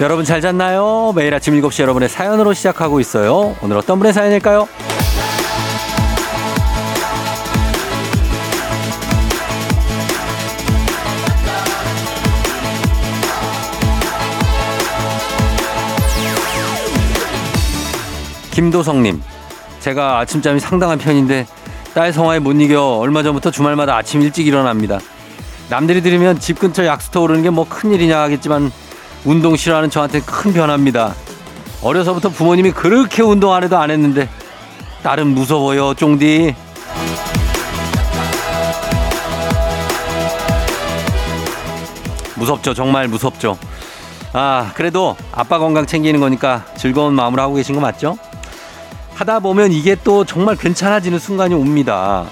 여러분 0.00 0.24
잘 0.24 0.40
잤나요? 0.42 1.12
매일 1.16 1.32
아침 1.34 1.54
7시 1.54 1.80
여러분의 1.82 2.08
사연으로 2.08 2.52
시작하고 2.52 3.00
있어요. 3.00 3.56
오늘 3.62 3.78
어떤 3.78 3.98
분의 3.98 4.12
사연일까요? 4.12 4.68
김도성님, 18.52 19.22
제가 19.80 20.18
아침잠이 20.20 20.60
상당한 20.60 20.98
편인데 20.98 21.46
딸 21.94 22.12
성화에 22.12 22.38
못 22.38 22.52
이겨 22.52 22.82
얼마 22.98 23.22
전부터 23.22 23.50
주말마다 23.50 23.96
아침 23.96 24.22
일찍 24.22 24.46
일어납니다. 24.46 24.98
남들이 25.68 26.00
들으면 26.00 26.38
집 26.40 26.58
근처 26.58 26.86
약수터 26.86 27.22
오르는 27.22 27.42
게 27.42 27.50
뭐 27.50 27.66
큰일이냐 27.68 28.18
하겠지만 28.20 28.70
운동 29.24 29.56
싫어하는 29.56 29.90
저한테 29.90 30.20
큰 30.20 30.52
변화입니다. 30.52 31.14
어려서부터 31.82 32.28
부모님이 32.30 32.72
그렇게 32.72 33.22
운동 33.22 33.52
안 33.52 33.62
해도 33.64 33.76
안 33.78 33.90
했는데 33.90 34.28
딸은 35.02 35.28
무서워요, 35.28 35.94
쫑디. 35.94 36.54
무섭죠, 42.36 42.74
정말 42.74 43.08
무섭죠. 43.08 43.58
아, 44.32 44.72
그래도 44.74 45.16
아빠 45.32 45.58
건강 45.58 45.86
챙기는 45.86 46.20
거니까 46.20 46.64
즐거운 46.76 47.14
마음으로 47.14 47.42
하고 47.42 47.54
계신 47.54 47.74
거 47.74 47.80
맞죠? 47.80 48.18
하다 49.14 49.40
보면 49.40 49.72
이게 49.72 49.96
또 50.04 50.24
정말 50.24 50.56
괜찮아지는 50.56 51.18
순간이 51.18 51.54
옵니다. 51.54 52.26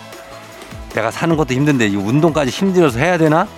내가 0.94 1.10
사는 1.10 1.34
것도 1.36 1.54
힘든데 1.54 1.86
이 1.88 1.96
운동까지 1.96 2.50
힘들어서 2.50 2.98
해야 2.98 3.16
되나? 3.16 3.48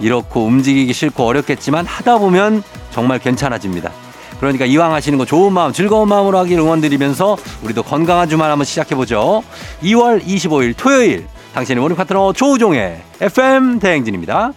이렇고 0.00 0.44
움직이기 0.44 0.92
싫고 0.92 1.24
어렵겠지만 1.24 1.86
하다 1.86 2.18
보면 2.18 2.62
정말 2.90 3.18
괜찮아집니다. 3.18 3.92
그러니까 4.38 4.64
이왕 4.64 4.94
하시는 4.94 5.18
거 5.18 5.26
좋은 5.26 5.52
마음, 5.52 5.72
즐거운 5.72 6.08
마음으로 6.08 6.38
하길 6.38 6.58
응원드리면서 6.58 7.36
우리도 7.62 7.82
건강한 7.82 8.28
주말 8.28 8.50
한번 8.50 8.64
시작해보죠. 8.64 9.42
2월 9.82 10.24
25일 10.24 10.74
토요일 10.76 11.26
당신의 11.52 11.82
모닝 11.82 11.96
파트너 11.96 12.32
조우종의 12.32 13.02
FM 13.20 13.80
대행진입니다. 13.80 14.52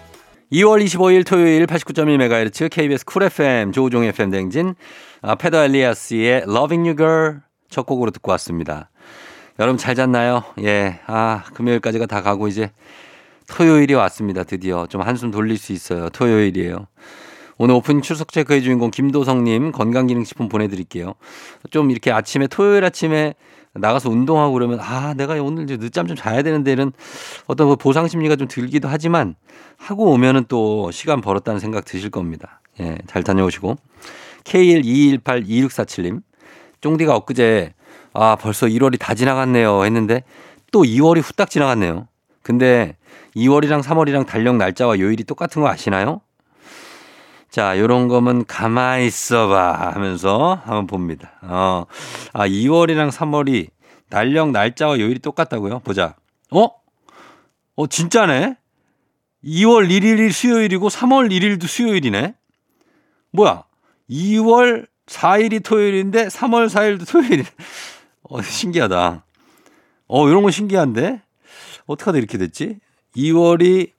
2월 0.53 0.85
25일 0.85 1.25
토요일 1.25 1.65
89.1MHz 1.65 2.69
KBS 2.71 3.05
Cool 3.05 3.23
FM 3.23 3.71
조우종의 3.71 4.09
FM 4.09 4.29
대행진 4.29 4.75
아, 5.21 5.35
페더 5.35 5.63
엘리아스의 5.63 6.43
Loving 6.47 6.87
You 6.87 6.95
Girl 6.95 7.39
첫 7.69 7.85
곡으로 7.85 8.11
듣고 8.11 8.31
왔습니다. 8.33 8.89
여러분 9.59 9.77
잘 9.77 9.95
잤나요? 9.95 10.43
예. 10.61 10.99
아, 11.07 11.43
금요일까지가 11.53 12.05
다 12.05 12.21
가고 12.21 12.47
이제 12.47 12.71
토요일이 13.47 13.93
왔습니다. 13.93 14.43
드디어 14.43 14.87
좀 14.87 15.01
한숨 15.01 15.31
돌릴 15.31 15.57
수 15.57 15.73
있어요. 15.73 16.09
토요일이에요. 16.09 16.87
오늘 17.57 17.75
오픈 17.75 18.01
출석 18.01 18.31
체크의 18.31 18.63
주인공 18.63 18.89
김도성님 18.89 19.71
건강기능식품 19.71 20.49
보내드릴게요. 20.49 21.13
좀 21.69 21.91
이렇게 21.91 22.11
아침에 22.11 22.47
토요일 22.47 22.83
아침에 22.83 23.35
나가서 23.73 24.09
운동하고 24.09 24.53
그러면 24.53 24.79
아 24.81 25.13
내가 25.15 25.33
오늘 25.41 25.63
이제 25.63 25.77
늦잠 25.77 26.07
좀 26.07 26.15
자야 26.15 26.41
되는데 26.41 26.71
이런 26.71 26.91
어떤 27.47 27.67
뭐 27.67 27.75
보상 27.75 28.07
심리가 28.07 28.35
좀 28.35 28.47
들기도 28.47 28.87
하지만 28.87 29.35
하고 29.77 30.11
오면은 30.11 30.45
또 30.47 30.91
시간 30.91 31.21
벌었다는 31.21 31.59
생각 31.59 31.85
드실 31.85 32.09
겁니다. 32.09 32.61
예, 32.79 32.97
잘 33.07 33.23
다녀오시고 33.23 33.77
K122182647님 34.43 36.21
쫑디가 36.81 37.15
엊그제 37.15 37.73
아 38.13 38.35
벌써 38.35 38.67
1월이 38.67 38.99
다 38.99 39.13
지나갔네요 39.15 39.85
했는데 39.85 40.23
또 40.71 40.83
2월이 40.83 41.21
후딱 41.23 41.49
지나갔네요. 41.49 42.07
근데 42.41 42.95
2월이랑 43.35 43.81
3월이랑 43.81 44.25
달력 44.27 44.57
날짜와 44.57 44.99
요일이 44.99 45.23
똑같은 45.23 45.61
거 45.61 45.67
아시나요? 45.67 46.21
자, 47.49 47.77
요런 47.77 48.07
거면 48.07 48.45
가만히 48.45 49.05
있어봐 49.07 49.91
하면서 49.93 50.59
한번 50.65 50.87
봅니다. 50.87 51.33
어, 51.41 51.85
아, 52.33 52.47
2월이랑 52.47 53.11
3월이 53.11 53.69
달력 54.09 54.51
날짜와 54.51 54.99
요일이 54.99 55.19
똑같다고요? 55.19 55.79
보자. 55.79 56.15
어? 56.51 56.69
어, 57.75 57.87
진짜네? 57.87 58.57
2월 59.43 59.89
1일이 59.89 60.31
수요일이고 60.31 60.89
3월 60.89 61.29
1일도 61.31 61.67
수요일이네? 61.67 62.35
뭐야? 63.31 63.65
2월 64.09 64.87
4일이 65.07 65.63
토요일인데 65.63 66.27
3월 66.27 66.67
4일도 66.69 67.09
토요일이네. 67.09 67.43
어, 68.29 68.41
신기하다. 68.41 69.25
어, 70.07 70.29
이런 70.29 70.43
거 70.43 70.51
신기한데? 70.51 71.21
어떻게 71.85 72.05
하다 72.05 72.17
이렇게 72.17 72.37
됐지? 72.37 72.79
2월이, 73.15 73.91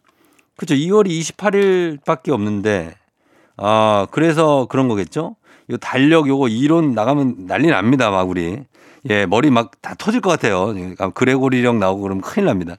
그죠. 0.57 0.75
2월이 0.75 1.09
28일밖에 1.21 2.31
없는데, 2.31 2.95
아, 3.57 4.07
그래서 4.11 4.67
그런 4.69 4.89
거겠죠? 4.89 5.37
요 5.71 5.77
달력 5.79 6.29
요거 6.29 6.49
이론 6.49 6.93
나가면 6.93 7.47
난리 7.47 7.69
납니다, 7.69 8.11
막 8.11 8.29
우리. 8.29 8.65
예, 9.11 9.27
머리 9.27 9.51
막 9.51 9.71
다 9.83 9.95
터질 9.99 10.21
것 10.23 10.31
같아요. 10.31 10.75
그레고리령 11.15 11.79
나오고 11.79 12.03
그러면 12.03 12.23
큰일 12.23 12.47
납니다. 12.47 12.77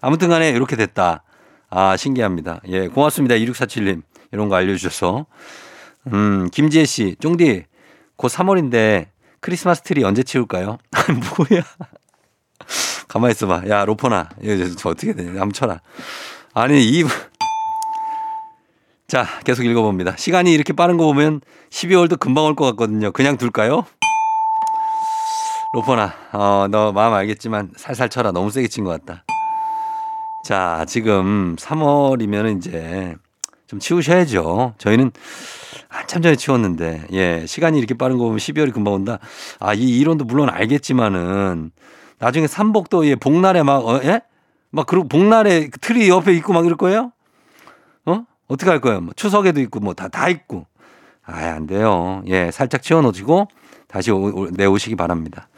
아무튼 0.00 0.28
간에 0.30 0.48
이렇게 0.50 0.74
됐다. 0.76 1.22
아, 1.68 1.96
신기합니다. 1.96 2.60
예, 2.68 2.88
고맙습니다. 2.88 3.34
2647님. 3.34 4.02
이런 4.32 4.48
거 4.48 4.56
알려주셔서. 4.56 5.26
음, 6.12 6.48
김지혜 6.50 6.84
씨, 6.84 7.16
쫑디, 7.20 7.64
곧 8.16 8.28
3월인데 8.28 9.08
크리스마스 9.40 9.82
트리 9.82 10.02
언제 10.04 10.22
치울까요? 10.22 10.78
뭐야. 11.50 11.62
가만히 13.08 13.32
있어봐. 13.32 13.62
야, 13.68 13.84
로퍼나. 13.84 14.28
이거 14.42 14.68
저 14.76 14.90
어떻게 14.90 15.12
되냐. 15.14 15.30
한번 15.32 15.52
쳐라. 15.52 15.80
아니, 16.54 16.82
이. 16.84 17.04
자, 19.06 19.26
계속 19.44 19.64
읽어봅니다. 19.64 20.16
시간이 20.16 20.52
이렇게 20.52 20.72
빠른 20.72 20.96
거 20.96 21.04
보면 21.04 21.40
12월도 21.70 22.18
금방 22.18 22.44
올 22.44 22.54
것 22.56 22.64
같거든요. 22.66 23.12
그냥 23.12 23.36
둘까요? 23.36 23.84
로퍼나, 25.74 26.14
어, 26.32 26.66
너 26.70 26.92
마음 26.92 27.12
알겠지만 27.12 27.72
살살 27.76 28.08
쳐라. 28.08 28.32
너무 28.32 28.50
세게 28.50 28.68
친 28.68 28.84
것 28.84 28.90
같다. 29.04 29.24
자, 30.44 30.84
지금 30.88 31.54
3월이면 31.56 32.56
이제 32.58 33.14
좀 33.66 33.78
치우셔야죠. 33.78 34.74
저희는 34.78 35.10
한참 35.88 36.22
전에 36.22 36.36
치웠는데, 36.36 37.06
예, 37.12 37.44
시간이 37.46 37.78
이렇게 37.78 37.94
빠른 37.94 38.16
거 38.16 38.24
보면 38.24 38.38
12월이 38.38 38.72
금방 38.72 38.94
온다. 38.94 39.18
아, 39.60 39.74
이 39.74 39.98
이론도 39.98 40.24
물론 40.24 40.48
알겠지만은 40.48 41.72
나중에 42.18 42.46
삼복도 42.46 43.06
예, 43.06 43.14
복날에 43.14 43.62
막, 43.62 43.86
어, 43.86 44.00
예? 44.04 44.20
막, 44.70 44.86
그리고 44.86 45.06
복날에 45.08 45.68
트리 45.80 46.08
옆에 46.08 46.32
있고 46.34 46.52
막 46.52 46.64
이럴 46.64 46.76
거예요? 46.76 47.12
어? 48.06 48.24
어떻게 48.48 48.70
할 48.70 48.80
거예요? 48.80 49.00
뭐 49.00 49.12
추석에도 49.14 49.60
있고 49.60 49.80
뭐 49.80 49.94
다, 49.94 50.08
다 50.08 50.28
있고. 50.28 50.66
아, 51.24 51.38
안 51.38 51.66
돼요. 51.66 52.22
예, 52.26 52.50
살짝 52.50 52.82
치워놓으시고 52.82 53.48
다시 53.88 54.10
오, 54.12 54.22
오, 54.24 54.46
내오시기 54.50 54.96
바랍니다. 54.96 55.48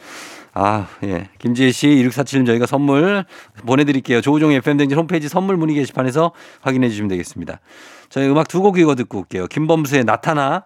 아, 0.55 0.89
예. 1.05 1.29
김지혜 1.39 1.71
씨, 1.71 1.87
2647님 1.89 2.47
저희가 2.47 2.67
선물 2.67 3.25
보내드릴게요. 3.67 4.21
조우종 4.21 4.51
FM댕진 4.53 4.99
홈페이지 4.99 5.29
선물 5.29 5.57
문의 5.57 5.77
게시판에서 5.77 6.33
확인해 6.63 6.89
주시면 6.89 7.09
되겠습니다. 7.09 7.61
저희 8.09 8.29
음악 8.29 8.49
두 8.49 8.63
곡 8.63 8.79
이거 8.79 8.95
듣고 8.95 9.19
올게요. 9.19 9.47
김범수의 9.47 10.05
나타나, 10.05 10.65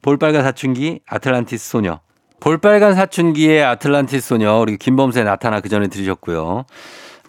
볼빨간 0.00 0.42
사춘기, 0.44 1.00
아틀란티스 1.06 1.68
소녀. 1.68 2.00
볼빨간 2.40 2.94
사춘기의 2.94 3.64
아틀란티스 3.64 4.28
소녀, 4.28 4.58
그리고 4.60 4.76
김범수의 4.78 5.24
나타나 5.24 5.60
그 5.60 5.68
전에 5.68 5.88
들으셨고요. 5.88 6.64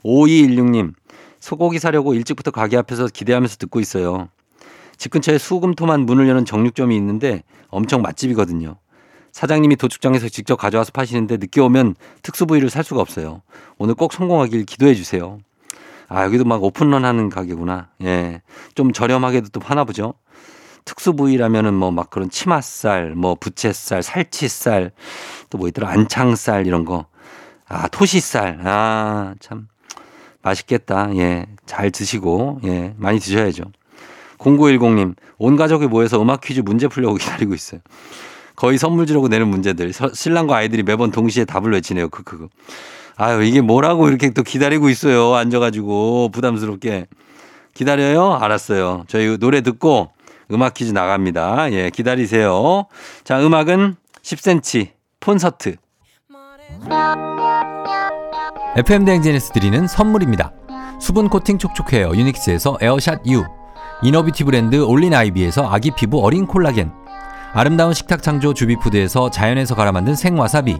5216님, 0.04 0.94
소고기 1.40 1.80
사려고 1.80 2.14
일찍부터 2.14 2.52
가게 2.52 2.78
앞에서 2.78 3.08
기대하면서 3.08 3.58
듣고 3.58 3.80
있어요. 3.80 4.30
집 4.98 5.12
근처에 5.12 5.38
수금토만 5.38 6.02
문을 6.02 6.28
여는 6.28 6.46
정육점이 6.46 6.96
있는데 6.98 7.44
엄청 7.70 8.02
맛집이거든요. 8.02 8.76
사장님이 9.32 9.76
도축장에서 9.76 10.30
직접 10.30 10.56
가져와서 10.56 10.92
파시는데 10.92 11.38
늦게 11.38 11.62
오면 11.62 11.96
특수 12.24 12.48
부위를 12.48 12.70
살 12.70 12.84
수가 12.84 13.02
없어요. 13.02 13.44
오늘 13.78 13.94
꼭 13.94 14.14
성공하길 14.14 14.66
기도해 14.66 14.96
주세요. 14.96 15.38
아, 16.10 16.24
여기도 16.24 16.44
막 16.46 16.64
오픈런 16.64 17.06
하는 17.06 17.30
가게구나. 17.30 17.90
예. 18.04 18.42
좀 18.74 18.94
저렴하게도 18.94 19.50
또 19.50 19.60
파나 19.60 19.84
보죠. 19.84 20.16
특수 20.88 21.14
부위라면은 21.14 21.74
뭐 21.74 21.92
막 21.92 22.10
그런 22.10 22.30
치맛살, 22.30 23.12
뭐 23.16 23.36
부채살, 23.36 24.02
살치살, 24.02 24.92
또 25.50 25.58
뭐 25.58 25.68
있더라, 25.68 25.90
안창살 25.90 26.66
이런 26.66 26.86
거. 26.86 27.06
아, 27.68 27.88
토시살. 27.90 28.60
아, 28.64 29.36
참. 29.40 29.68
맛있겠다. 30.42 31.14
예. 31.18 31.46
잘 31.66 31.92
드시고, 31.92 32.62
예. 32.64 32.94
많이 32.98 33.20
드셔야죠. 33.20 33.64
0910님, 34.38 35.16
온 35.38 35.56
가족이 35.58 35.88
모여서 35.88 36.22
음악 36.22 36.42
퀴즈 36.42 36.62
문제 36.62 36.88
풀려고 36.88 37.16
기다리고 37.18 37.54
있어요. 37.54 37.82
거의 38.56 38.78
선물 38.78 39.06
주려고 39.06 39.28
내는 39.28 39.48
문제들. 39.50 39.92
신랑과 40.14 40.56
아이들이 40.56 40.84
매번 40.84 41.12
동시에 41.12 41.46
답을 41.46 41.74
외치네요. 41.74 42.10
크크크. 42.10 42.48
아유, 43.18 43.44
이게 43.44 43.62
뭐라고 43.62 44.08
이렇게 44.10 44.30
또 44.30 44.44
기다리고 44.44 44.90
있어요. 44.90 45.36
앉아가지고 45.36 46.30
부담스럽게. 46.32 47.08
기다려요? 47.74 48.34
알았어요. 48.34 49.04
저희 49.08 49.38
노래 49.38 49.62
듣고 49.62 50.10
음악 50.52 50.74
퀴즈 50.74 50.92
나갑니다. 50.92 51.72
예, 51.72 51.90
기다리세요. 51.90 52.86
자, 53.24 53.40
음악은 53.40 53.96
10cm 54.22 54.90
콘서트. 55.24 55.76
FM 58.78 59.06
대행진에서 59.06 59.54
드리는 59.54 59.88
선물입니다. 59.88 60.54
수분 61.00 61.30
코팅 61.30 61.58
촉촉해요. 61.58 62.12
유닉스에서 62.16 62.78
에어샷 62.82 63.28
U. 63.28 63.44
이너비티 64.04 64.44
브랜드 64.44 64.76
올린 64.84 65.14
아이비에서 65.14 65.68
아기 65.70 65.92
피부 65.92 66.24
어린 66.24 66.46
콜라겐. 66.46 66.92
아름다운 67.54 67.94
식탁 67.94 68.22
창조 68.22 68.54
주비푸드에서 68.54 69.32
자연에서 69.32 69.74
갈아 69.74 69.92
만든 69.92 70.16
생와사비 70.16 70.80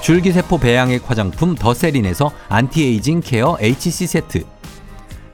줄기세포 0.00 0.58
배양액 0.58 1.08
화장품 1.08 1.54
더세린에서 1.54 2.30
anti-aging 2.48 3.20
care 3.20 3.56
HC 3.60 4.06
세트 4.06 4.44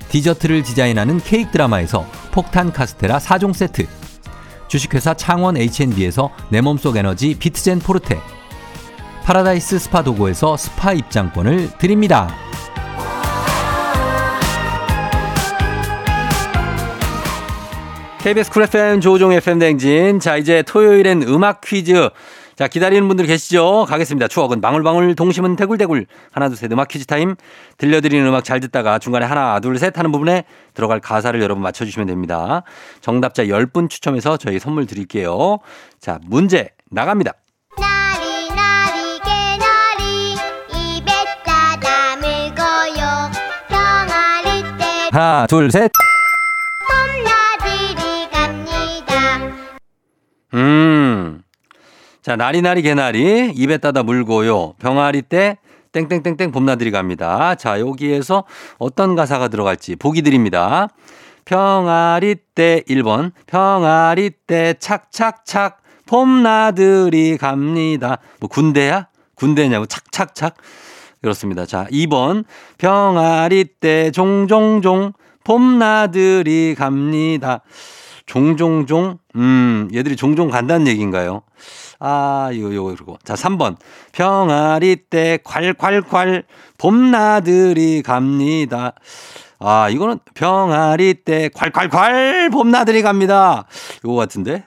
디저트를 0.08 0.62
디자인하는 0.62 1.19
케이크 1.19 1.50
드라마에서 1.50 2.06
폭탄 2.32 2.72
카스테라 2.72 3.19
4종 3.19 3.52
세트 3.52 3.87
주식회사 4.69 5.14
창원 5.14 5.56
H&B에서 5.56 6.31
내 6.49 6.61
몸속 6.61 6.96
에너지 6.96 7.37
비트젠 7.38 7.78
포르테 7.78 8.20
파라다이스 9.25 9.78
스파 9.78 10.02
도고에서 10.02 10.56
스파 10.56 10.93
입장권을 10.93 11.78
드립니다. 11.78 12.34
KBS 18.25 18.50
쿨 18.50 18.62
FM 18.62 19.00
조우종 19.00 19.32
FM 19.32 19.58
댕진. 19.58 20.19
자, 20.19 20.37
이제 20.37 20.62
토요일엔 20.62 21.25
음악 21.25 21.61
퀴즈. 21.61 22.08
자, 22.56 22.69
기다리는 22.69 23.06
분들 23.09 23.27
계시죠? 23.27 23.85
가겠습니다. 23.89 24.29
추억은 24.29 24.61
방울방울, 24.61 25.15
동심은 25.17 25.56
대굴대굴. 25.56 26.06
하나, 26.31 26.49
둘, 26.49 26.56
셋 26.56 26.71
음악 26.73 26.89
퀴즈 26.89 27.06
타임. 27.06 27.35
들려드리는 27.79 28.25
음악 28.27 28.45
잘 28.45 28.61
듣다가 28.61 28.99
중간에 28.99 29.27
하나, 29.27 29.59
둘, 29.61 29.79
셋 29.79 29.99
하는 29.99 30.12
부분에 30.12 30.45
들어갈 30.73 31.01
가사를 31.01 31.41
여러분 31.43 31.62
맞춰주시면 31.62 32.06
됩니다. 32.06 32.62
정답자 33.01 33.45
10분 33.45 33.91
추첨해서 33.91 34.37
저희 34.37 34.59
선물 34.59 34.87
드릴게요. 34.87 35.59
자, 36.01 36.19
문제 36.23 36.71
나갑니다. 36.91 37.33
하나, 45.11 45.47
둘, 45.47 45.71
셋. 45.71 45.93
봄나들이 46.91 48.29
갑니다 48.33 49.39
음. 50.55 51.44
자, 52.25 52.37
나리나리 52.37 52.81
개나리 52.81 53.53
입에 53.55 53.76
따다 53.76 54.03
물고요. 54.03 54.73
병아리 54.79 55.21
때 55.21 55.59
땡땡땡땡 55.93 56.53
봄나들이 56.53 56.91
갑니다. 56.91 57.55
자, 57.55 57.79
여기에서 57.79 58.44
어떤 58.79 59.15
가사가 59.15 59.49
들어갈지 59.49 59.94
보기 59.94 60.23
드립니다. 60.23 60.88
병아리 61.44 62.37
때 62.55 62.82
1번 62.88 63.32
병아리 63.47 64.31
때 64.47 64.73
착착착 64.79 65.82
봄나들이 66.06 67.37
갑니다. 67.37 68.17
뭐 68.41 68.49
군대야? 68.49 69.09
군대냐고 69.35 69.85
착착착 69.85 70.55
그렇습니다. 71.21 71.67
자, 71.67 71.87
2번 71.93 72.47
병아리 72.79 73.67
때 73.81 74.11
종종종 74.11 75.12
봄나들이 75.44 76.75
갑니다. 76.75 77.61
종종종 78.25 79.19
음, 79.37 79.91
얘들이 79.93 80.17
종종 80.17 80.49
간다는 80.49 80.87
얘기인가요? 80.87 81.43
아, 82.06 82.51
이거, 82.53 82.75
요거, 82.75 82.91
그리고. 82.95 83.19
자, 83.25 83.33
3번. 83.33 83.77
병아리 84.12 84.97
때 85.09 85.39
콸콸콸 85.43 86.45
봄나들이 86.77 88.03
갑니다. 88.03 88.93
아, 89.59 89.89
이거는 89.89 90.19
병아리 90.35 91.15
때 91.25 91.49
콸콸콸 91.49 92.52
봄나들이 92.52 93.00
갑니다. 93.00 93.64
요거 94.05 94.17
같은데? 94.17 94.67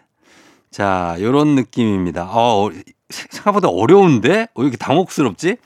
자, 0.71 1.15
요런 1.19 1.49
느낌입니다. 1.53 2.27
어, 2.31 2.71
생각보다 3.09 3.67
어려운데? 3.69 4.47
왜 4.55 4.63
이렇게 4.63 4.77
당혹스럽지? 4.77 5.57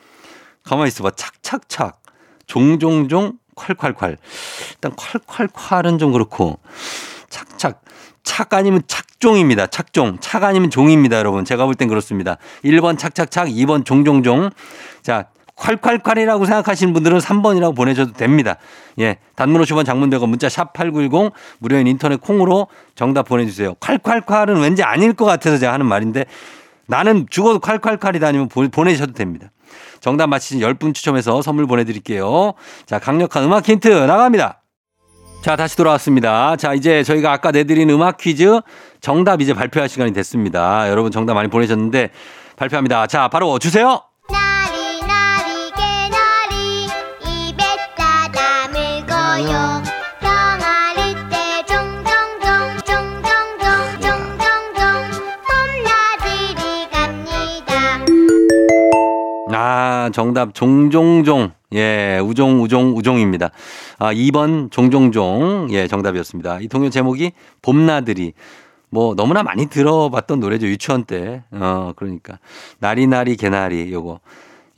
가만히 0.63 0.89
있어봐. 0.89 1.11
착착착. 1.11 2.01
종종종 2.47 3.37
콸콸콸. 3.55 4.17
일단 4.71 4.91
콸콸콸은 4.91 5.99
좀 5.99 6.11
그렇고. 6.11 6.59
착착. 7.29 7.81
착 8.23 8.53
아니면 8.53 8.81
착종입니다. 8.87 9.67
착종. 9.67 10.17
착 10.19 10.43
아니면 10.43 10.69
종입니다, 10.69 11.17
여러분. 11.17 11.43
제가 11.45 11.65
볼 11.65 11.75
땐 11.75 11.87
그렇습니다. 11.87 12.37
1번 12.63 12.97
착착착, 12.97 13.47
2번 13.49 13.85
종종종. 13.85 14.49
자, 15.01 15.25
콸콸콸이라고 15.57 16.45
생각하시는 16.45 16.91
분들은 16.93 17.19
3번이라고 17.19 17.75
보내셔도 17.75 18.13
됩니다. 18.13 18.55
예. 18.99 19.17
단문 19.35 19.61
50원 19.61 19.85
장문대고 19.85 20.25
문자 20.27 20.49
샵 20.49 20.73
8910 20.73 21.31
무료인 21.59 21.85
인터넷 21.87 22.19
콩으로 22.19 22.67
정답 22.95 23.27
보내주세요. 23.27 23.75
콸콸콸은 23.75 24.61
왠지 24.61 24.81
아닐 24.81 25.13
것 25.13 25.25
같아서 25.25 25.57
제가 25.59 25.73
하는 25.73 25.85
말인데 25.85 26.25
나는 26.87 27.27
죽어도 27.29 27.59
콸콸콸이다 27.59 28.23
아니면 28.23 28.47
보- 28.49 28.67
보내셔도 28.69 29.13
됩니다. 29.13 29.51
정답 29.99 30.27
맞히신 30.27 30.59
10분 30.61 30.95
추첨해서 30.95 31.41
선물 31.43 31.67
보내드릴게요. 31.67 32.53
자, 32.87 32.97
강력한 32.97 33.43
음악 33.43 33.67
힌트 33.69 33.87
나갑니다. 33.87 34.60
자, 35.41 35.55
다시 35.55 35.75
돌아왔습니다. 35.75 36.55
자, 36.55 36.73
이제 36.75 37.03
저희가 37.03 37.31
아까 37.31 37.51
내드린 37.51 37.89
음악 37.89 38.17
퀴즈 38.17 38.61
정답 39.01 39.41
이제 39.41 39.53
발표할 39.55 39.89
시간이 39.89 40.13
됐습니다. 40.13 40.87
여러분 40.89 41.11
정답 41.11 41.33
많이 41.33 41.49
보내셨는데 41.49 42.09
발표합니다. 42.57 43.07
자, 43.07 43.27
바로 43.27 43.57
주세요. 43.57 44.01
나리 44.29 44.99
나리 45.01 45.71
개나리 45.71 46.85
입에 47.49 47.63
싸다 47.97 48.67
물고요 48.69 49.81
병아리 50.19 51.15
때 51.31 51.63
종종종 51.65 52.77
종종종 52.85 53.99
종종종 53.99 54.83
봄나들이 55.47 56.87
갑니다 56.91 57.73
아, 59.57 60.09
정답 60.13 60.53
종종종. 60.53 61.51
예, 61.73 62.19
우종 62.23 62.61
우종 62.61 62.97
우종입니다. 62.97 63.51
아, 63.97 64.13
2번 64.13 64.71
종종종. 64.71 65.67
예, 65.71 65.87
정답이었습니다. 65.87 66.59
이 66.61 66.67
동요 66.67 66.89
제목이 66.89 67.31
봄나들이 67.61 68.33
뭐 68.89 69.15
너무나 69.15 69.41
많이 69.41 69.67
들어봤던 69.67 70.39
노래죠. 70.39 70.67
유치원 70.67 71.05
때. 71.05 71.43
어, 71.51 71.93
그러니까 71.95 72.39
나리나리 72.79 73.35
개나리 73.37 73.91
요거. 73.91 74.19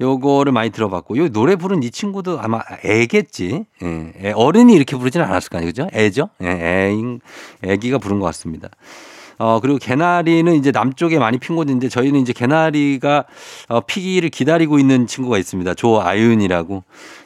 요거를 0.01 0.51
많이 0.51 0.69
들어봤고 0.71 1.17
요 1.17 1.29
노래 1.29 1.55
부른 1.55 1.83
이 1.83 1.89
친구도 1.89 2.39
아마 2.39 2.61
애겠지. 2.83 3.65
예. 3.83 4.13
애, 4.21 4.31
어른이 4.31 4.73
이렇게 4.73 4.97
부르지는 4.97 5.25
않았을 5.25 5.49
거 5.49 5.57
아니에요. 5.57 5.71
그죠? 5.71 5.87
애죠? 5.93 6.29
예, 6.41 6.47
애인 6.49 7.21
애기가 7.63 7.97
부른 7.97 8.19
것 8.19 8.25
같습니다. 8.27 8.69
어, 9.37 9.59
그리고 9.59 9.77
개나리는 9.77 10.53
이제 10.55 10.71
남쪽에 10.71 11.19
많이 11.19 11.37
핀 11.37 11.55
곳인데 11.55 11.89
저희는 11.89 12.19
이제 12.19 12.33
개나리가 12.33 13.25
어, 13.69 13.81
피기를 13.81 14.29
기다리고 14.29 14.79
있는 14.79 15.07
친구가 15.07 15.37
있습니다. 15.37 15.73
조아윤이라고. 15.73 16.83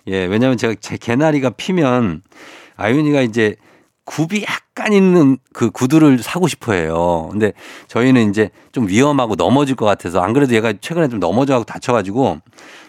예, 0.07 0.25
왜냐면 0.25 0.57
제가 0.57 0.75
제 0.79 0.97
개나리가 0.97 1.49
피면 1.51 2.21
아윤이가 2.77 3.21
이제 3.21 3.55
굽이 4.05 4.45
약간 4.47 4.93
있는 4.93 5.37
그 5.51 5.69
구두를 5.69 6.19
사고 6.19 6.47
싶어 6.47 6.71
해요. 6.71 7.27
근데 7.29 7.51
저희는 7.87 8.29
이제 8.29 8.51
좀 8.71 8.87
위험하고 8.87 9.35
넘어질 9.35 9.75
것 9.75 9.85
같아서 9.85 10.21
안 10.21 10.31
그래도 10.31 10.55
얘가 10.55 10.73
최근에 10.79 11.09
좀 11.09 11.19
넘어져갖고 11.19 11.65
다쳐가지고 11.65 12.39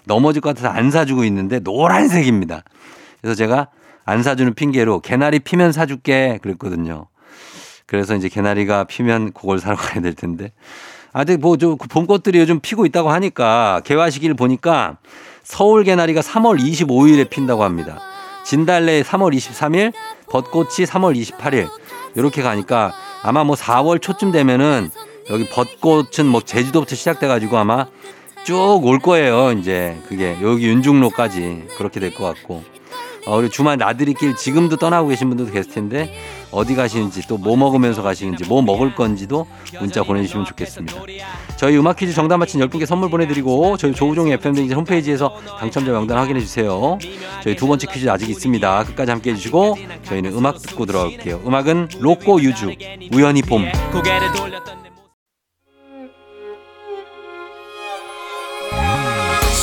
넘어질 0.05 0.41
것 0.41 0.51
같아서 0.51 0.69
안 0.69 0.93
사주고 0.93 1.25
있는데 1.25 1.59
노란색입니다. 1.59 2.63
그래서 3.21 3.35
제가 3.35 3.67
안 4.05 4.23
사주는 4.23 4.55
핑계로 4.55 5.01
개나리 5.01 5.41
피면 5.41 5.73
사줄게 5.73 6.39
그랬거든요. 6.41 7.07
그래서 7.89 8.15
이제 8.15 8.29
개나리가 8.29 8.85
피면 8.85 9.33
그걸 9.33 9.59
사러 9.59 9.75
가야 9.77 10.01
될 10.03 10.13
텐데. 10.15 10.53
아, 11.13 11.25
근데 11.25 11.39
뭐저 11.39 11.77
봄꽃들이 11.77 12.39
요즘 12.39 12.61
피고 12.61 12.85
있다고 12.85 13.11
하니까 13.11 13.81
개화 13.85 14.11
시기를 14.11 14.37
보니까 14.37 14.99
서울 15.43 15.83
개나리가 15.85 16.21
3월 16.21 16.61
25일에 16.61 17.31
핀다고 17.31 17.65
합니다. 17.65 17.99
진달래 18.45 19.03
3월 19.03 19.35
23일, 19.35 19.93
벚꽃이 20.31 20.87
3월 20.87 21.19
28일. 21.19 21.69
이렇게 22.15 22.43
가니까 22.43 22.93
아마 23.23 23.43
뭐 23.43 23.57
4월 23.57 24.01
초쯤 24.03 24.33
되면은 24.33 24.91
여기 25.31 25.49
벚꽃은 25.49 26.27
뭐 26.27 26.43
제주도부터 26.43 26.95
시작돼 26.95 27.27
가지고 27.27 27.57
아마 27.57 27.87
쭉 28.45 28.55
올 28.85 28.99
거예요. 28.99 29.53
이제 29.53 29.97
그게 30.09 30.37
여기 30.43 30.67
윤중로까지 30.67 31.69
그렇게 31.79 32.01
될 32.01 32.15
것 32.15 32.25
같고. 32.25 32.63
어, 33.27 33.37
우리 33.37 33.51
주말 33.51 33.77
나들이길 33.77 34.37
지금도 34.37 34.77
떠나고 34.77 35.09
계신 35.09 35.29
분들도 35.29 35.53
계실 35.53 35.71
텐데 35.73 36.15
어디 36.51 36.75
가시는지 36.75 37.27
또 37.27 37.39
뭐 37.39 37.57
먹으면서 37.57 38.03
가시는지 38.03 38.45
뭐 38.45 38.61
먹을 38.63 38.95
건지도 38.95 39.47
문자 39.81 40.03
보내주시면 40.03 40.45
좋겠습니다. 40.47 41.01
저희 41.57 41.77
음악 41.79 41.97
퀴즈 41.97 42.13
정답 42.13 42.37
맞힌 42.39 42.61
10분께 42.61 42.85
선물 42.85 43.09
보내드리고 43.11 43.77
저희 43.77 43.93
조우종의 43.95 44.35
FM등지 44.35 44.75
홈페이지에서 44.75 45.35
당첨자 45.59 45.93
명단 45.93 46.19
확인해 46.19 46.41
주세요. 46.41 46.99
저희 47.43 47.55
두 47.57 47.67
번째 47.67 47.87
퀴즈 47.91 48.09
아직 48.11 48.29
있습니다. 48.29 48.85
끝까지 48.85 49.11
함께 49.11 49.31
해주시고 49.31 49.77
저희는 50.05 50.33
음악 50.35 50.61
듣고 50.61 50.85
들어갈게요. 50.87 51.41
음악은 51.47 51.89
로꼬 52.01 52.41
유주 52.43 52.73
우연히 53.13 53.43
봄. 53.43 53.65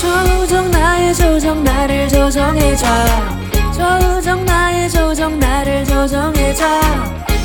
조정 0.01 0.71
나의 0.71 1.13
조정 1.15 1.63
나를 1.63 2.07
조정해줘 2.07 3.44
조정 3.77 4.45
나의 4.45 4.89
조정 4.89 5.37
나를 5.39 5.85
조정해줘 5.85 6.65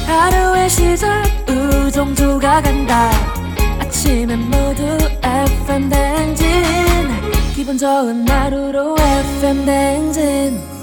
하루의 0.07 0.71
시절 0.71 1.23
우정조가 1.49 2.63
간다 2.63 3.11
아침엔 3.81 4.39
모두 4.39 4.83
FM 5.23 5.89
댕진 5.89 6.47
기분 7.55 7.77
좋은 7.77 8.29
하루로 8.29 8.97
FM 8.99 9.67
댕진 9.67 10.81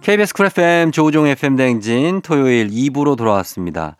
KBS 0.00 0.32
쿨 0.34 0.46
FM 0.46 0.92
조우종 0.92 1.26
FM 1.26 1.56
대행진 1.56 2.20
토요일 2.22 2.68
2부로 2.68 3.16
돌아왔습니다. 3.16 3.96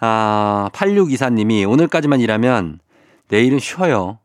아, 0.00 0.70
8624님이 0.72 1.70
오늘까지만 1.70 2.20
일하면 2.20 2.80
내일은 3.28 3.58
쉬어요. 3.58 4.18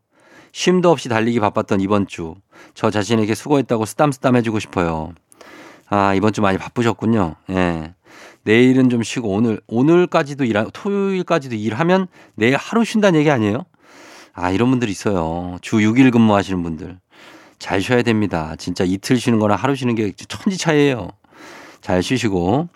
쉼도 0.52 0.92
없이 0.92 1.10
달리기 1.10 1.40
바빴던 1.40 1.82
이번 1.82 2.08
주. 2.08 2.36
저 2.74 2.92
자신에게 2.92 3.36
수고했다고 3.36 3.86
쓰담쓰담 3.86 4.36
해주고 4.38 4.60
싶어요. 4.60 5.14
아, 5.90 6.14
이번 6.14 6.34
주 6.34 6.42
많이 6.42 6.58
바쁘셨군요. 6.58 7.36
예. 7.52 7.94
내일은 8.44 8.90
좀 8.90 9.04
쉬고 9.04 9.30
오늘, 9.30 9.62
오늘까지도 9.68 10.46
일, 10.46 10.66
토요일까지도 10.74 11.56
일하면 11.56 12.08
내일 12.36 12.56
하루 12.56 12.84
쉰다는 12.84 13.20
얘기 13.20 13.30
아니에요? 13.30 13.66
아, 14.34 14.50
이런 14.52 14.70
분들 14.70 14.90
있어요. 14.90 15.58
주 15.62 15.78
6일 15.78 16.12
근무하시는 16.12 16.62
분들. 16.64 16.98
잘 17.60 17.82
쉬어야 17.82 18.02
됩니다. 18.02 18.56
진짜 18.58 18.84
이틀 18.84 19.18
쉬는 19.18 19.40
거랑 19.40 19.58
하루 19.58 19.76
쉬는 19.76 19.96
게 19.96 20.12
천지 20.14 20.58
차이예요. 20.58 21.10
잘 21.82 22.02
쉬시고. 22.02 22.70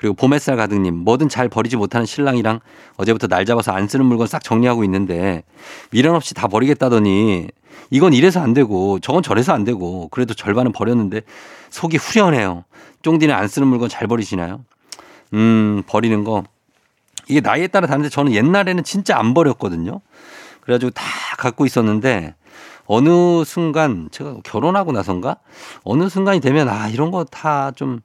그리고 0.00 0.14
봄햇살 0.14 0.56
가득님, 0.56 0.94
뭐든 1.04 1.28
잘 1.28 1.50
버리지 1.50 1.76
못하는 1.76 2.06
신랑이랑 2.06 2.60
어제부터 2.96 3.26
날 3.26 3.44
잡아서 3.44 3.72
안 3.72 3.86
쓰는 3.86 4.06
물건 4.06 4.26
싹 4.26 4.42
정리하고 4.42 4.82
있는데 4.84 5.42
미련 5.90 6.14
없이 6.14 6.32
다 6.32 6.48
버리겠다더니 6.48 7.48
이건 7.90 8.14
이래서 8.14 8.40
안 8.40 8.54
되고 8.54 8.98
저건 9.00 9.22
저래서 9.22 9.52
안 9.52 9.64
되고 9.64 10.08
그래도 10.08 10.32
절반은 10.32 10.72
버렸는데 10.72 11.20
속이 11.68 11.98
후련해요. 11.98 12.64
쫑디는 13.02 13.34
안 13.34 13.46
쓰는 13.46 13.68
물건 13.68 13.90
잘 13.90 14.08
버리시나요? 14.08 14.64
음, 15.34 15.82
버리는 15.86 16.24
거. 16.24 16.44
이게 17.28 17.40
나이에 17.42 17.66
따라 17.66 17.86
다른데 17.86 18.08
저는 18.08 18.32
옛날에는 18.32 18.82
진짜 18.84 19.18
안 19.18 19.34
버렸거든요. 19.34 20.00
그래가지고 20.62 20.92
다 20.92 21.04
갖고 21.36 21.66
있었는데 21.66 22.34
어느 22.86 23.44
순간 23.44 24.08
제가 24.10 24.36
결혼하고 24.44 24.92
나선가 24.92 25.36
어느 25.84 26.08
순간이 26.08 26.40
되면 26.40 26.70
아 26.70 26.88
이런 26.88 27.10
거 27.10 27.24
다 27.24 27.70
좀 27.76 28.00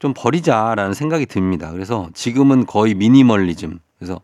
좀 0.00 0.14
버리자라는 0.16 0.94
생각이 0.94 1.26
듭니다. 1.26 1.70
그래서 1.70 2.08
지금은 2.14 2.66
거의 2.66 2.94
미니멀리즘. 2.94 3.78
그래서 3.98 4.20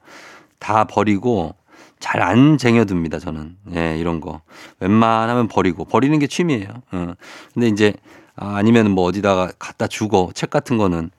다 0.59 0.85
버리고 0.85 1.55
잘 2.01 2.23
안 2.23 2.59
쟁여둡니다. 2.59 3.19
저는 3.19 3.57
예 3.75 3.97
이런 3.99 4.21
거 4.21 4.41
웬만하면 4.81 5.49
버리고 5.49 5.85
버리는 5.85 6.19
게 6.19 6.27
취미예요. 6.27 6.69
어. 6.93 7.15
근데 7.55 7.69
이제 7.69 7.95
아, 8.37 8.57
아니면 8.57 8.91
뭐 8.91 9.05
어디다가 9.05 9.53
갖다 9.59 9.87
주고 9.87 10.31
책 10.35 10.51
같은 10.51 10.79
거는 10.79 11.11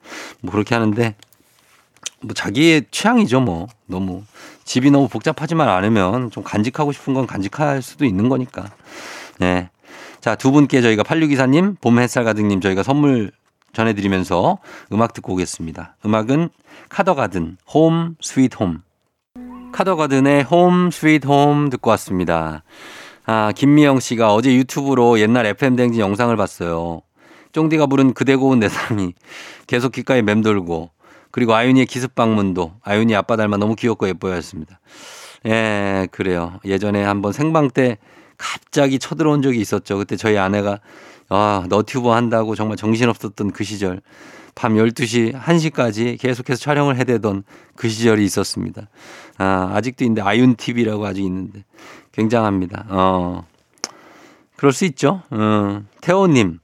뭐 0.42 0.52
그렇게 0.52 0.76
하는데 0.76 1.16
뭐 2.22 2.34
자기의 2.34 2.86
취향이죠 2.92 3.42
뭐 3.42 3.68
너무 3.86 4.24
집이 4.66 4.92
너무 4.92 5.08
복잡하지만 5.08 5.70
않으면 5.70 6.32
좀 6.32 6.44
간직하고 6.44 6.92
싶은 6.92 7.14
건 7.14 7.28
간직할 7.28 7.82
수도 7.82 8.06
있는 8.06 8.28
거니까 8.30 8.72
네. 9.40 9.70
자, 10.20 10.36
두 10.36 10.52
분께 10.52 10.82
저희가 10.82 11.04
8624님, 11.04 11.80
봄 11.80 12.00
햇살 12.00 12.24
가득님 12.24 12.60
저희가 12.60 12.84
선물 12.84 13.32
전해드리면서 13.74 14.60
음악 14.92 15.14
듣고 15.14 15.34
오겠습니다. 15.34 15.96
음악은 16.06 16.50
카더가든, 16.90 17.58
Home, 17.74 18.16
Sweet 18.22 18.60
Home. 18.60 18.82
카더가든의 19.72 20.44
Home, 20.44 20.90
Sweet 20.92 21.26
Home 21.26 21.70
듣고 21.70 21.90
왔습니다. 21.92 22.64
아, 23.26 23.52
김미영 23.56 24.00
씨가 24.00 24.34
어제 24.34 24.56
유튜브로 24.56 25.20
옛날 25.20 25.46
FM댕진 25.46 26.00
영상을 26.00 26.36
봤어요. 26.36 27.02
쫑디가 27.52 27.88
부른 27.88 28.14
그대 28.14 28.36
고운 28.36 28.60
내 28.60 28.70
삶이 28.70 29.14
계속 29.68 29.92
귓가에 29.92 30.22
맴돌고 30.22 30.92
그리고 31.32 31.54
아윤이의 31.54 31.86
기습 31.86 32.16
방문도 32.16 32.74
아윤이 32.84 33.16
아빠 33.16 33.36
닮아 33.36 33.58
너무 33.58 33.76
귀엽고 33.76 34.08
예뻐요 34.08 34.34
했습니다. 34.34 34.80
예, 35.46 36.08
그래요. 36.12 36.60
예전에 36.66 37.04
한번 37.04 37.34
생방 37.34 37.70
때 37.70 37.98
갑자기 38.38 39.00
쳐들어온 39.00 39.42
적이 39.42 39.60
있었죠. 39.60 39.98
그때 39.98 40.16
저희 40.16 40.38
아내가 40.38 40.80
아, 41.30 41.66
너튜브 41.70 42.10
한다고 42.10 42.56
정말 42.56 42.78
정신없었던 42.78 43.52
그 43.52 43.64
시절. 43.64 44.02
밤 44.56 44.76
12시, 44.76 45.40
1시까지 45.40 46.20
계속해서 46.20 46.60
촬영을 46.60 46.98
해대던 46.98 47.44
그 47.76 47.90
시절이 47.90 48.26
있었습니다. 48.26 48.90
아, 49.38 49.72
아직도 49.74 50.04
있는데 50.04 50.22
아윤 50.22 50.56
TV라고 50.56 51.06
아직 51.06 51.24
있는데 51.24 51.64
굉장합니다. 52.12 52.86
어. 52.90 53.46
그럴 54.56 54.74
수 54.74 54.86
있죠. 54.86 55.22
어. 55.30 55.84
태호님, 56.02 56.60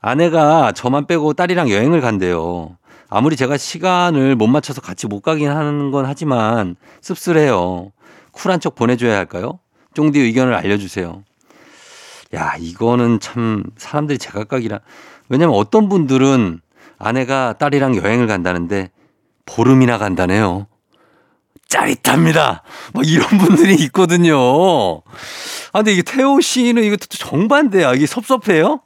아내가 0.00 0.72
저만 0.72 1.06
빼고 1.06 1.34
딸이랑 1.34 1.70
여행을 1.70 2.00
간대요. 2.00 2.78
아무리 3.10 3.36
제가 3.36 3.56
시간을 3.56 4.36
못 4.36 4.46
맞춰서 4.46 4.80
같이 4.80 5.06
못 5.06 5.20
가긴 5.20 5.50
하는 5.50 5.90
건 5.90 6.06
하지만 6.06 6.76
씁쓸해요. 7.00 7.92
쿨한 8.32 8.60
척 8.60 8.74
보내줘야 8.74 9.16
할까요? 9.16 9.58
쫑디 9.94 10.18
의견을 10.18 10.54
알려주세요. 10.54 11.24
야, 12.34 12.54
이거는 12.58 13.20
참 13.20 13.64
사람들이 13.76 14.18
제각각이라. 14.18 14.80
왜냐면 15.28 15.56
어떤 15.56 15.88
분들은 15.88 16.60
아내가 16.98 17.54
딸이랑 17.58 17.96
여행을 17.96 18.26
간다는데 18.26 18.90
보름이나 19.46 19.98
간다네요. 19.98 20.66
짜릿합니다. 21.68 22.62
뭐 22.92 23.02
이런 23.04 23.26
분들이 23.38 23.74
있거든요. 23.84 24.36
아, 25.72 25.78
근데 25.78 25.92
이게 25.92 26.02
태호 26.02 26.40
씨는 26.40 26.82
이거 26.82 26.96
정반대야. 26.96 27.94
이게 27.94 28.06
섭섭해요? 28.06 28.80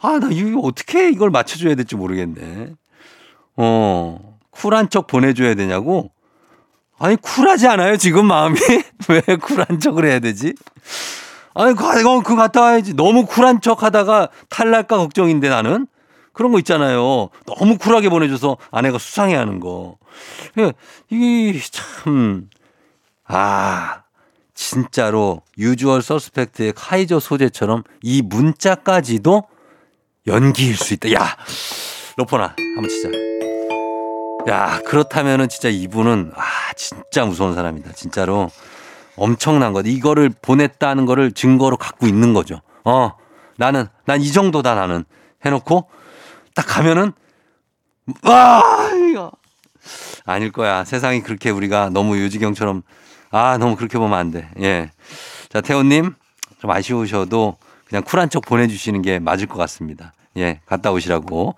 아, 0.00 0.18
나 0.20 0.28
이거 0.30 0.60
어떻게 0.60 1.10
이걸 1.10 1.30
맞춰줘야 1.30 1.74
될지 1.74 1.96
모르겠네. 1.96 2.74
어, 3.56 4.38
쿨한 4.50 4.90
척 4.90 5.06
보내줘야 5.06 5.54
되냐고? 5.54 6.10
아니, 6.98 7.16
쿨하지 7.16 7.66
않아요, 7.68 7.96
지금 7.96 8.26
마음이? 8.26 8.58
왜 9.08 9.20
쿨한 9.36 9.80
척을 9.80 10.04
해야 10.04 10.18
되지? 10.18 10.54
아니, 11.58 11.74
그거, 11.74 12.22
그거 12.22 12.36
갔다 12.36 12.60
와야지. 12.62 12.94
너무 12.94 13.26
쿨한 13.26 13.60
척 13.60 13.82
하다가 13.82 14.28
탈날까 14.48 14.96
걱정인데 14.96 15.48
나는? 15.48 15.88
그런 16.32 16.52
거 16.52 16.58
있잖아요. 16.60 17.30
너무 17.46 17.78
쿨하게 17.78 18.10
보내줘서 18.10 18.58
아내가 18.70 18.98
수상해 18.98 19.34
하는 19.34 19.58
거. 19.58 19.96
예, 20.58 20.72
이게 21.10 21.58
참, 21.68 22.48
아, 23.26 24.02
진짜로 24.54 25.42
유주얼 25.58 26.00
서스펙트의 26.00 26.74
카이저 26.76 27.18
소재처럼 27.18 27.82
이 28.02 28.22
문자까지도 28.22 29.42
연기일 30.28 30.76
수 30.76 30.94
있다. 30.94 31.12
야, 31.12 31.36
로퍼나, 32.16 32.54
한번 32.76 32.88
치자. 32.88 33.08
야, 34.48 34.80
그렇다면은 34.86 35.48
진짜 35.48 35.68
이분은, 35.68 36.32
아, 36.36 36.72
진짜 36.76 37.24
무서운 37.24 37.56
사람이다. 37.56 37.92
진짜로. 37.94 38.48
엄청난 39.18 39.72
것. 39.72 39.86
이거를 39.86 40.30
보냈다는 40.42 41.06
거를 41.06 41.32
증거로 41.32 41.76
갖고 41.76 42.06
있는 42.06 42.32
거죠. 42.34 42.60
어, 42.84 43.12
나는, 43.56 43.86
난 44.06 44.20
이 44.20 44.32
정도다, 44.32 44.74
나는. 44.74 45.04
해놓고, 45.44 45.88
딱 46.54 46.66
가면은 46.66 47.12
와 48.22 48.62
이거 49.10 49.30
아닐 50.24 50.50
거야. 50.50 50.84
세상이 50.84 51.22
그렇게 51.22 51.50
우리가 51.50 51.90
너무 51.90 52.16
유지경처럼 52.18 52.82
아 53.30 53.58
너무 53.58 53.76
그렇게 53.76 53.98
보면 53.98 54.18
안 54.18 54.30
돼. 54.30 54.48
예. 54.60 54.90
자 55.50 55.60
태호님 55.60 56.14
좀 56.60 56.70
아쉬우셔도 56.70 57.56
그냥 57.86 58.02
쿨한 58.02 58.30
척 58.30 58.42
보내주시는 58.44 59.02
게 59.02 59.18
맞을 59.18 59.46
것 59.46 59.56
같습니다. 59.58 60.12
예, 60.36 60.60
갔다 60.66 60.90
오시라고. 60.90 61.54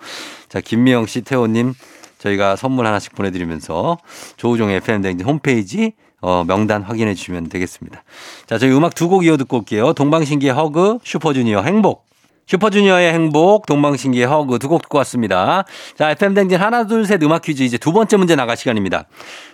자 0.49 0.61
김미영 0.61 1.07
씨, 1.07 1.23
태호님 1.23 1.73
저희가 2.19 2.57
선물 2.57 2.87
하나씩 2.87 3.15
보내드리면서 3.15 3.99
조우종의 4.37 4.77
FM 4.77 5.03
댕진 5.03 5.27
홈페이지 5.27 5.93
어, 6.21 6.45
명단 6.47 6.83
확인해 6.83 7.15
주시면 7.15 7.49
되겠습니다. 7.49 8.03
자, 8.47 8.59
저희 8.59 8.71
음악 8.73 8.95
두 8.95 9.09
곡 9.09 9.25
이어 9.25 9.37
듣고 9.37 9.59
올게요. 9.59 9.93
동방신기의 9.95 10.53
허그, 10.53 10.99
슈퍼주니어 11.05 11.63
행복. 11.63 12.05
슈퍼주니어의 12.47 13.13
행복, 13.13 13.67
동방신기의 13.67 14.27
허그 14.27 14.59
두 14.59 14.69
곡 14.69 14.83
듣고 14.83 14.99
왔습니다. 14.99 15.65
자, 15.97 16.11
FM댕진 16.11 16.59
하나, 16.61 16.87
둘, 16.87 17.07
셋 17.07 17.23
음악 17.23 17.43
퀴즈 17.43 17.63
이제 17.63 17.79
두 17.79 17.93
번째 17.93 18.17
문제 18.17 18.35
나갈 18.37 18.57
시간입니다. 18.57 19.05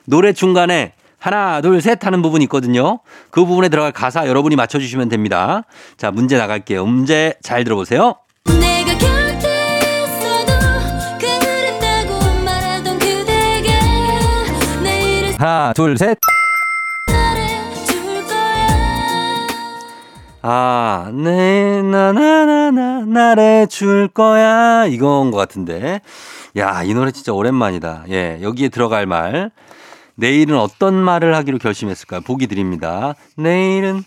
노래 0.06 0.32
중간에 0.32 0.92
하나, 1.18 1.60
둘, 1.60 1.80
셋 1.80 2.04
하는 2.06 2.22
부분이 2.22 2.44
있거든요. 2.44 3.00
그 3.30 3.44
부분에 3.44 3.68
들어갈 3.68 3.92
가사 3.92 4.26
여러분이 4.26 4.56
맞춰주시면 4.56 5.08
됩니다. 5.08 5.62
자, 5.96 6.10
문제 6.10 6.36
나갈게요. 6.38 6.84
문제 6.86 7.34
잘 7.42 7.64
들어보세요. 7.64 8.16
내가 8.44 8.92
곁에 8.98 9.78
있어도 10.04 10.52
그린다고 11.18 12.44
말하던 12.44 12.98
그대가 12.98 13.72
내일은 14.82 15.34
하나, 15.38 15.72
둘, 15.74 15.96
셋. 15.98 16.16
아, 20.42 21.10
네, 21.12 21.82
나나나나, 21.82 23.04
나래 23.06 23.66
줄 23.66 24.08
거야. 24.08 24.86
이건 24.86 25.30
것 25.30 25.36
같은데. 25.38 26.00
야, 26.56 26.82
이 26.84 26.94
노래 26.94 27.10
진짜 27.10 27.32
오랜만이다. 27.32 28.04
예, 28.10 28.38
여기에 28.42 28.68
들어갈 28.68 29.06
말. 29.06 29.50
내일은 30.14 30.56
어떤 30.56 30.94
말을 30.94 31.34
하기로 31.34 31.58
결심했을까요? 31.58 32.20
보기 32.22 32.46
드립니다. 32.46 33.14
내일은 33.36 34.02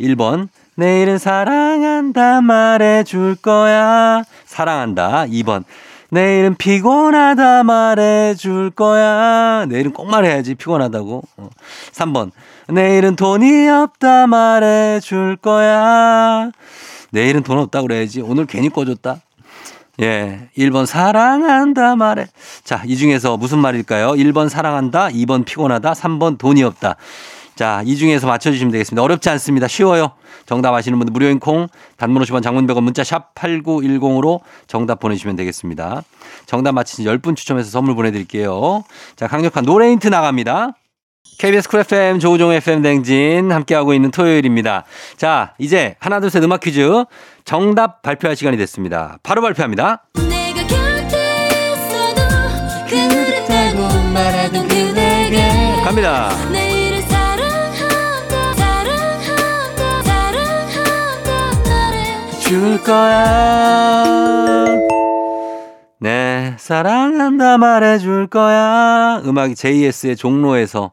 1번. 0.00 0.48
내일은 0.74 1.18
사랑한다 1.18 2.40
말해 2.40 3.04
줄 3.04 3.36
거야. 3.36 4.22
사랑한다. 4.46 5.26
2번. 5.26 5.64
내일은 6.12 6.54
피곤하다 6.56 7.62
말해 7.62 8.34
줄 8.34 8.70
거야. 8.70 9.64
내일은 9.64 9.94
꼭 9.94 10.10
말해야지 10.10 10.56
피곤하다고. 10.56 11.22
어. 11.38 11.48
3번. 11.92 12.32
내일은 12.68 13.16
돈이 13.16 13.66
없다 13.70 14.26
말해 14.26 15.00
줄 15.00 15.36
거야. 15.36 16.50
내일은 17.12 17.42
돈 17.42 17.56
없다 17.56 17.80
그래야지. 17.80 18.20
오늘 18.20 18.44
괜히 18.44 18.68
꿔줬다. 18.68 19.22
예. 20.02 20.50
1번 20.58 20.84
사랑한다 20.84 21.96
말해. 21.96 22.26
자, 22.62 22.82
이 22.84 22.94
중에서 22.98 23.38
무슨 23.38 23.58
말일까요? 23.60 24.08
1번 24.08 24.50
사랑한다, 24.50 25.08
2번 25.08 25.46
피곤하다, 25.46 25.92
3번 25.92 26.36
돈이 26.36 26.62
없다. 26.62 26.96
자, 27.54 27.82
이 27.84 27.96
중에서 27.96 28.26
맞춰주시면 28.26 28.72
되겠습니다. 28.72 29.02
어렵지 29.02 29.28
않습니다. 29.30 29.68
쉬워요. 29.68 30.12
정답 30.46 30.74
아시는 30.74 30.98
분들 30.98 31.12
무료인 31.12 31.38
콩, 31.38 31.68
단문 31.96 32.22
50원, 32.22 32.42
장문 32.42 32.66
100원, 32.66 32.82
문자 32.82 33.04
샵 33.04 33.34
8910으로 33.34 34.40
정답 34.66 34.98
보내주시면 35.00 35.36
되겠습니다. 35.36 36.02
정답 36.46 36.72
맞히신 36.72 37.04
10분 37.04 37.36
추첨해서 37.36 37.70
선물 37.70 37.94
보내드릴게요. 37.94 38.84
자, 39.16 39.26
강력한 39.28 39.64
노래 39.64 39.90
힌트 39.90 40.08
나갑니다. 40.08 40.72
KBS 41.38 41.68
쿨 41.68 41.80
FM 41.80 42.18
조우종 42.18 42.52
FM 42.52 42.82
댕진 42.82 43.52
함께하고 43.52 43.94
있는 43.94 44.10
토요일입니다. 44.10 44.84
자, 45.16 45.54
이제 45.58 45.96
하나 45.98 46.20
둘 46.20 46.30
셋 46.30 46.42
음악 46.44 46.60
퀴즈 46.60 47.04
정답 47.44 48.02
발표할 48.02 48.36
시간이 48.36 48.56
됐습니다. 48.58 49.18
바로 49.22 49.40
발표합니다. 49.42 50.04
내가 50.28 50.66
곁에 50.66 51.48
있어도 51.72 52.22
그랬다고 52.88 54.10
말하던 54.12 54.68
그대가 54.68 55.84
갑니다. 55.84 56.30
줄 62.52 62.82
거야. 62.82 64.66
네, 65.98 66.54
사랑한다 66.58 67.56
말해줄 67.56 68.26
거야. 68.26 69.22
음악이 69.24 69.54
JS의 69.54 70.16
종로에서 70.16 70.92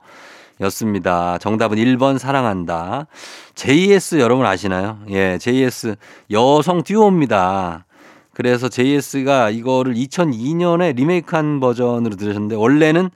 였습니다. 0.61 1.37
정답은 1.37 1.75
1번 1.75 2.17
사랑한다. 2.17 3.07
JS 3.55 4.19
여러분 4.19 4.45
아시나요? 4.45 4.99
예, 5.09 5.37
JS 5.37 5.97
여성 6.31 6.81
듀오입니다. 6.81 7.85
그래서 8.33 8.69
JS가 8.69 9.49
이거를 9.49 9.95
2002년에 9.95 10.95
리메이크한 10.95 11.59
버전으로 11.59 12.15
들으셨는데 12.15 12.55
원래는 12.55 13.09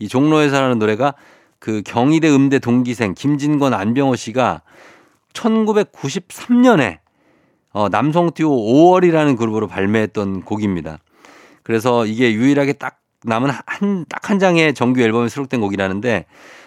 이 0.00 0.08
종로에서라는 0.08 0.78
노래가 0.78 1.14
그 1.58 1.80
경희대 1.82 2.28
음대 2.28 2.58
동기생 2.58 3.14
김진건 3.14 3.72
안병호 3.72 4.16
씨가 4.16 4.60
1993년에 5.32 7.05
어, 7.76 7.90
남성 7.90 8.30
듀오 8.30 8.48
5월이라는 8.48 9.36
그룹으로 9.36 9.66
발매했던 9.66 10.44
곡입니다. 10.44 10.98
그래서 11.62 12.06
이게 12.06 12.32
유일하게 12.32 12.72
딱 12.72 13.00
남은 13.22 13.50
한딱한 13.66 14.38
장의 14.38 14.72
정규 14.72 15.02
앨범에 15.02 15.28
수록된 15.28 15.60
곡이라는데 15.60 16.24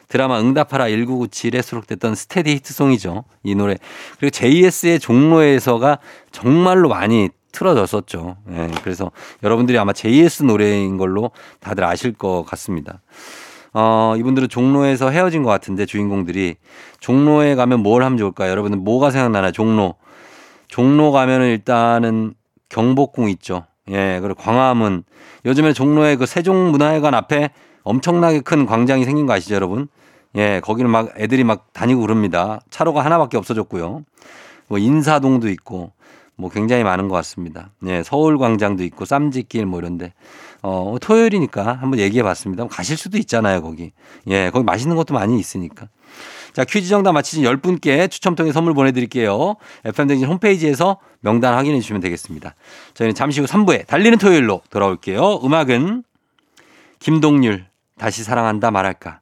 드라마 0.07 0.39
응답하라 0.39 0.85
1997에 0.85 1.63
수록됐던 1.63 2.13
스테디 2.13 2.51
히트송이죠. 2.51 3.23
이 3.41 3.55
노래. 3.55 3.77
그리고 4.19 4.29
JS의 4.29 4.99
종로에서가 4.99 5.97
정말로 6.31 6.89
많이 6.89 7.29
틀어졌었죠. 7.53 8.37
예, 8.51 8.69
그래서 8.83 9.09
여러분들이 9.41 9.79
아마 9.79 9.93
JS 9.93 10.43
노래인 10.43 10.97
걸로 10.97 11.31
다들 11.59 11.85
아실 11.85 12.13
것 12.13 12.43
같습니다. 12.43 13.01
어, 13.73 14.13
이분들은 14.15 14.47
종로에서 14.47 15.09
헤어진 15.09 15.41
것 15.41 15.49
같은데 15.49 15.87
주인공들이 15.87 16.57
종로에 16.99 17.55
가면 17.55 17.79
뭘 17.79 18.03
하면 18.03 18.19
좋을까요? 18.19 18.51
여러분들 18.51 18.77
뭐가 18.77 19.09
생각나나요? 19.09 19.51
종로. 19.51 19.95
종로 20.69 21.11
가면은 21.11 21.47
일단은 21.47 22.33
경복궁 22.69 23.29
있죠. 23.31 23.65
예, 23.89 24.19
그리고 24.21 24.35
광화문. 24.35 25.03
요즘에 25.45 25.73
종로에 25.73 26.15
그 26.15 26.25
세종문화회관 26.25 27.13
앞에 27.13 27.49
엄청나게 27.83 28.41
큰 28.41 28.65
광장이 28.65 29.03
생긴 29.03 29.25
거 29.25 29.33
아시죠, 29.33 29.55
여러분? 29.55 29.87
예, 30.35 30.61
거기는 30.63 30.89
막 30.89 31.11
애들이 31.17 31.43
막 31.43 31.73
다니고 31.73 32.01
그럽니다. 32.01 32.61
차로가 32.69 33.03
하나밖에 33.03 33.35
없어졌고요. 33.35 34.03
뭐 34.67 34.77
인사동도 34.77 35.49
있고 35.49 35.91
뭐 36.35 36.49
굉장히 36.49 36.83
많은 36.83 37.07
것 37.07 37.15
같습니다. 37.15 37.71
예, 37.87 38.03
서울광장도 38.03 38.83
있고 38.83 39.05
쌈짓길 39.05 39.65
뭐 39.65 39.79
이런데 39.79 40.13
어, 40.61 40.95
토요일이니까 41.01 41.73
한번 41.73 41.99
얘기해 41.99 42.21
봤습니다. 42.21 42.67
가실 42.67 42.95
수도 42.95 43.17
있잖아요, 43.17 43.61
거기. 43.63 43.91
예, 44.27 44.51
거기 44.51 44.63
맛있는 44.63 44.95
것도 44.95 45.15
많이 45.15 45.39
있으니까. 45.39 45.87
자, 46.59 46.65
퀴즈 46.65 46.89
정답 46.89 47.13
맞히신 47.13 47.45
10분께 47.45 48.11
추첨 48.11 48.35
통해 48.35 48.51
선물 48.51 48.73
보내드릴게요. 48.73 49.55
FM댕진 49.85 50.27
홈페이지에서 50.27 50.99
명단 51.21 51.53
확인해 51.53 51.79
주시면 51.79 52.01
되겠습니다. 52.01 52.53
저희는 52.95 53.15
잠시 53.15 53.39
후 53.39 53.45
3부에 53.45 53.87
달리는 53.87 54.17
토요일로 54.17 54.63
돌아올게요. 54.69 55.39
음악은 55.41 56.03
김동률, 56.99 57.65
다시 57.97 58.25
사랑한다 58.25 58.71
말할까. 58.71 59.21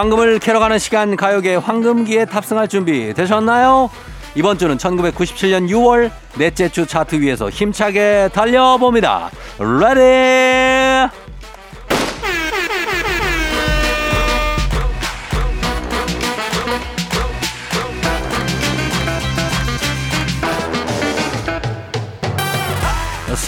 황금을 0.00 0.38
캐러 0.38 0.60
가는 0.60 0.78
시간 0.78 1.14
가요계 1.14 1.56
황금기에 1.56 2.24
탑승할 2.24 2.68
준비 2.68 3.12
되셨나요? 3.12 3.90
이번 4.34 4.56
주는 4.56 4.78
1997년 4.78 5.68
6월 5.68 6.10
넷째 6.38 6.70
주 6.70 6.86
차트 6.86 7.20
위에서 7.20 7.50
힘차게 7.50 8.30
달려봅니다. 8.32 9.30
Ready! 9.58 11.12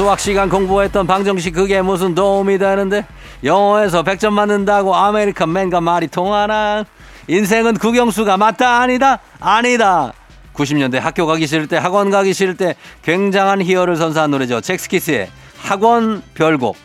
수학 0.03 0.19
시간 0.19 0.49
공부했던 0.49 1.07
방정식 1.07 1.55
그게 1.55 1.81
무슨 1.81 2.17
도움이 2.17 2.59
되는데? 2.59 3.07
영어에서 3.45 4.03
100점 4.03 4.31
맞는다고 4.31 4.97
American 4.97 5.53
man과 5.53 5.81
말이 5.81 6.09
통하나? 6.09 6.85
인생은 7.29 7.75
국영수가 7.75 8.37
맞다 8.37 8.81
아니다? 8.81 9.21
아니다. 9.39 10.13
90년대 10.55 10.99
학교 10.99 11.25
가기 11.25 11.47
싫을 11.47 11.69
때 11.69 11.77
학원 11.77 12.11
가기 12.11 12.35
싫을 12.35 12.57
때 12.57 12.75
굉장한 13.05 13.63
희열을 13.63 13.95
선사한 13.95 14.33
노래죠. 14.33 14.61
젝스키스의 14.61 15.31
학원 15.59 16.25
별곡. 16.35 16.77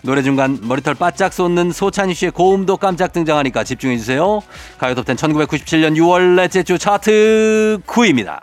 노래 0.00 0.22
중간 0.22 0.58
머리털 0.62 0.94
바짝 0.94 1.34
솟는 1.34 1.72
소찬휘 1.72 2.14
씨의 2.14 2.30
고음도 2.30 2.78
깜짝 2.78 3.12
등장하니까 3.12 3.64
집중해 3.64 3.98
주세요. 3.98 4.40
가요톱10 4.78 5.16
1997년 5.16 5.94
6월 5.98 6.36
넷째 6.36 6.62
주 6.62 6.78
차트 6.78 7.80
9위입니다 7.86 8.40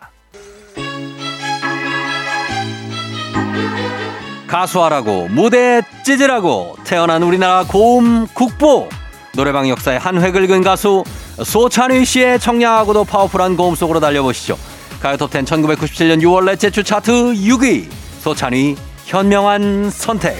가수하라고 4.50 5.28
무대 5.30 5.82
찢으라고 6.04 6.76
태어난 6.84 7.22
우리나라 7.24 7.64
고음 7.64 8.28
국보. 8.34 8.90
노래방 9.36 9.70
역사의 9.70 10.00
한 10.00 10.22
획을 10.22 10.48
그은 10.48 10.64
가수 10.64 11.04
소찬휘 11.42 12.04
씨의 12.04 12.40
청량하고도 12.40 13.04
파워풀한 13.06 13.56
고음 13.56 13.76
속으로 13.76 14.00
달려보시죠. 14.00 14.58
가요톱10 15.02 15.46
1997년 15.46 16.22
6월 16.22 16.46
넷째 16.46 16.72
주 16.72 16.84
차트 16.84 17.12
6위 17.12 17.88
소찬휘 18.22 18.76
현명한 19.06 19.92
선택. 19.92 20.36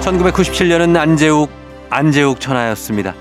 1997년은 0.00 0.96
안재욱 0.96 1.50
안재욱 1.90 2.40
천하였습니다. 2.40 3.14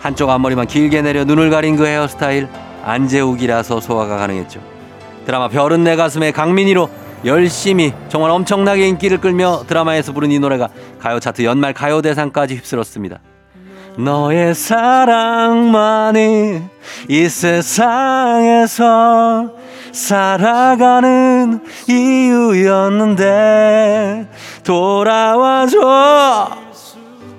한쪽 0.00 0.30
앞머리만 0.30 0.66
길게 0.66 1.02
내려 1.02 1.24
눈을 1.24 1.50
가린 1.50 1.76
그 1.76 1.86
헤어스타일 1.86 2.48
안재욱이라서 2.84 3.80
소화가 3.80 4.16
가능했죠 4.16 4.77
드라마 5.28 5.48
별은 5.48 5.84
내 5.84 5.94
가슴에 5.94 6.32
강민희로 6.32 6.88
열심히 7.26 7.92
정말 8.08 8.30
엄청나게 8.30 8.88
인기를 8.88 9.18
끌며 9.18 9.64
드라마에서 9.66 10.14
부른 10.14 10.32
이 10.32 10.38
노래가 10.38 10.70
가요 10.98 11.20
차트 11.20 11.44
연말 11.44 11.74
가요 11.74 12.00
대상까지 12.00 12.54
휩쓸었습니다. 12.54 13.18
너의 13.98 14.54
사랑만이 14.54 16.62
이 17.10 17.28
세상에서 17.28 18.86
살아가는 19.92 21.60
이유였는데 21.90 23.26
돌아와줘 24.64 26.56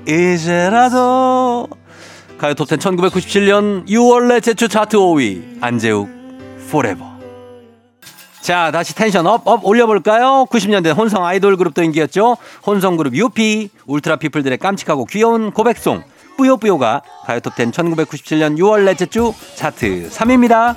이제라도 0.08 1.68
가요 2.38 2.54
톱텐 2.54 2.78
1997년 2.78 3.88
6월 3.88 4.28
넷째 4.28 4.54
주 4.54 4.68
차트 4.68 4.96
5위 4.96 5.58
안재욱 5.60 6.08
Forever 6.70 7.19
자, 8.50 8.72
다시 8.72 8.96
tension 8.96 9.28
up, 9.28 9.48
up 9.48 9.64
올려볼까요? 9.64 10.48
90년대 10.50 10.98
혼성 10.98 11.24
아이돌 11.24 11.56
그룹도 11.56 11.84
인기였죠. 11.84 12.36
혼성 12.66 12.98
그룹 12.98 13.14
UP, 13.14 13.70
Ultra 13.86 14.16
People들의 14.16 14.58
깜찍하고 14.58 15.06
귀여운 15.06 15.52
고백송, 15.52 16.02
뿌요뿌요가 16.36 17.04
가요톱 17.28 17.54
10 17.56 17.70
1997년 17.70 18.58
6월 18.58 18.86
넷째 18.86 19.06
주 19.06 19.36
차트 19.54 20.10
3위입니다. 20.10 20.76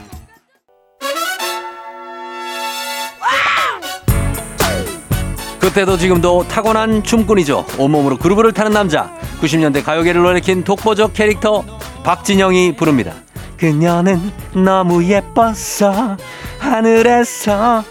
그때도 5.59 5.97
지금도 5.97 6.47
타고난 6.49 7.03
춤꾼이죠. 7.03 7.65
온몸으로 7.79 8.19
groove를 8.19 8.53
타는 8.53 8.73
남자. 8.73 9.17
90년대 9.41 9.83
가요계를 9.83 10.21
놀래킨 10.21 10.65
독보적 10.65 11.15
캐릭터 11.15 11.65
박진영이 12.05 12.77
부릅니다. 12.77 13.15
그녀는 13.63 14.33
너무 14.55 15.05
예뻤어 15.05 16.17
하늘에서. 16.59 17.85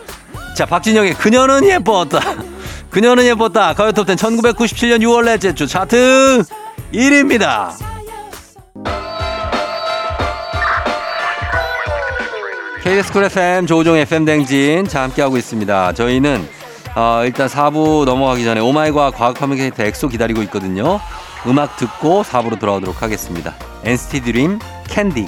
자 0.53 0.65
박진영의 0.65 1.13
그녀는 1.13 1.63
예뻤다. 1.63 2.19
그녀는 2.91 3.23
예뻤다. 3.23 3.73
가요톱10 3.75 4.17
1997년 4.17 4.99
6월 4.99 5.23
넷째 5.23 5.55
주 5.55 5.67
차트 5.67 6.43
1위입니다. 6.93 7.69
KBS 12.83 13.13
쿨 13.13 13.23
FM 13.23 13.65
조우종 13.65 13.95
FM 13.95 14.25
댕진 14.25 14.85
자 14.89 15.03
함께하고 15.03 15.37
있습니다. 15.37 15.93
저희는 15.93 16.49
어, 16.97 17.21
일단 17.23 17.47
4부 17.47 18.03
넘어가기 18.03 18.43
전에 18.43 18.59
Oh 18.59 18.85
my 18.85 19.11
과학 19.11 19.23
과학 19.23 19.35
communicator 19.37 19.83
엑소 19.83 20.09
기다리고 20.09 20.41
있거든요. 20.43 20.99
음악 21.47 21.77
듣고 21.77 22.23
4부로 22.23 22.59
돌아오도록 22.59 23.01
하겠습니다. 23.01 23.55
NCT 23.85 24.21
드림 24.23 24.59
캔디 24.89 25.27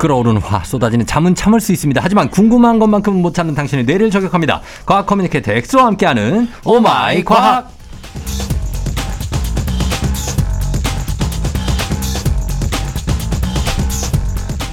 끓어오르는 0.00 0.40
화 0.40 0.64
쏟아지는 0.64 1.04
잠은 1.06 1.34
참을 1.34 1.60
수 1.60 1.72
있습니다. 1.72 2.00
하지만 2.02 2.30
궁금한 2.30 2.78
것만큼은 2.78 3.20
못 3.20 3.34
참는 3.34 3.54
당신의 3.54 3.84
뇌를 3.84 4.10
저격합니다. 4.10 4.62
과학 4.86 5.06
communicator 5.06 5.52
엑소와 5.52 5.84
함께하는 5.86 6.48
Oh 6.64 6.93
my 6.93 7.22
과학. 7.22 7.70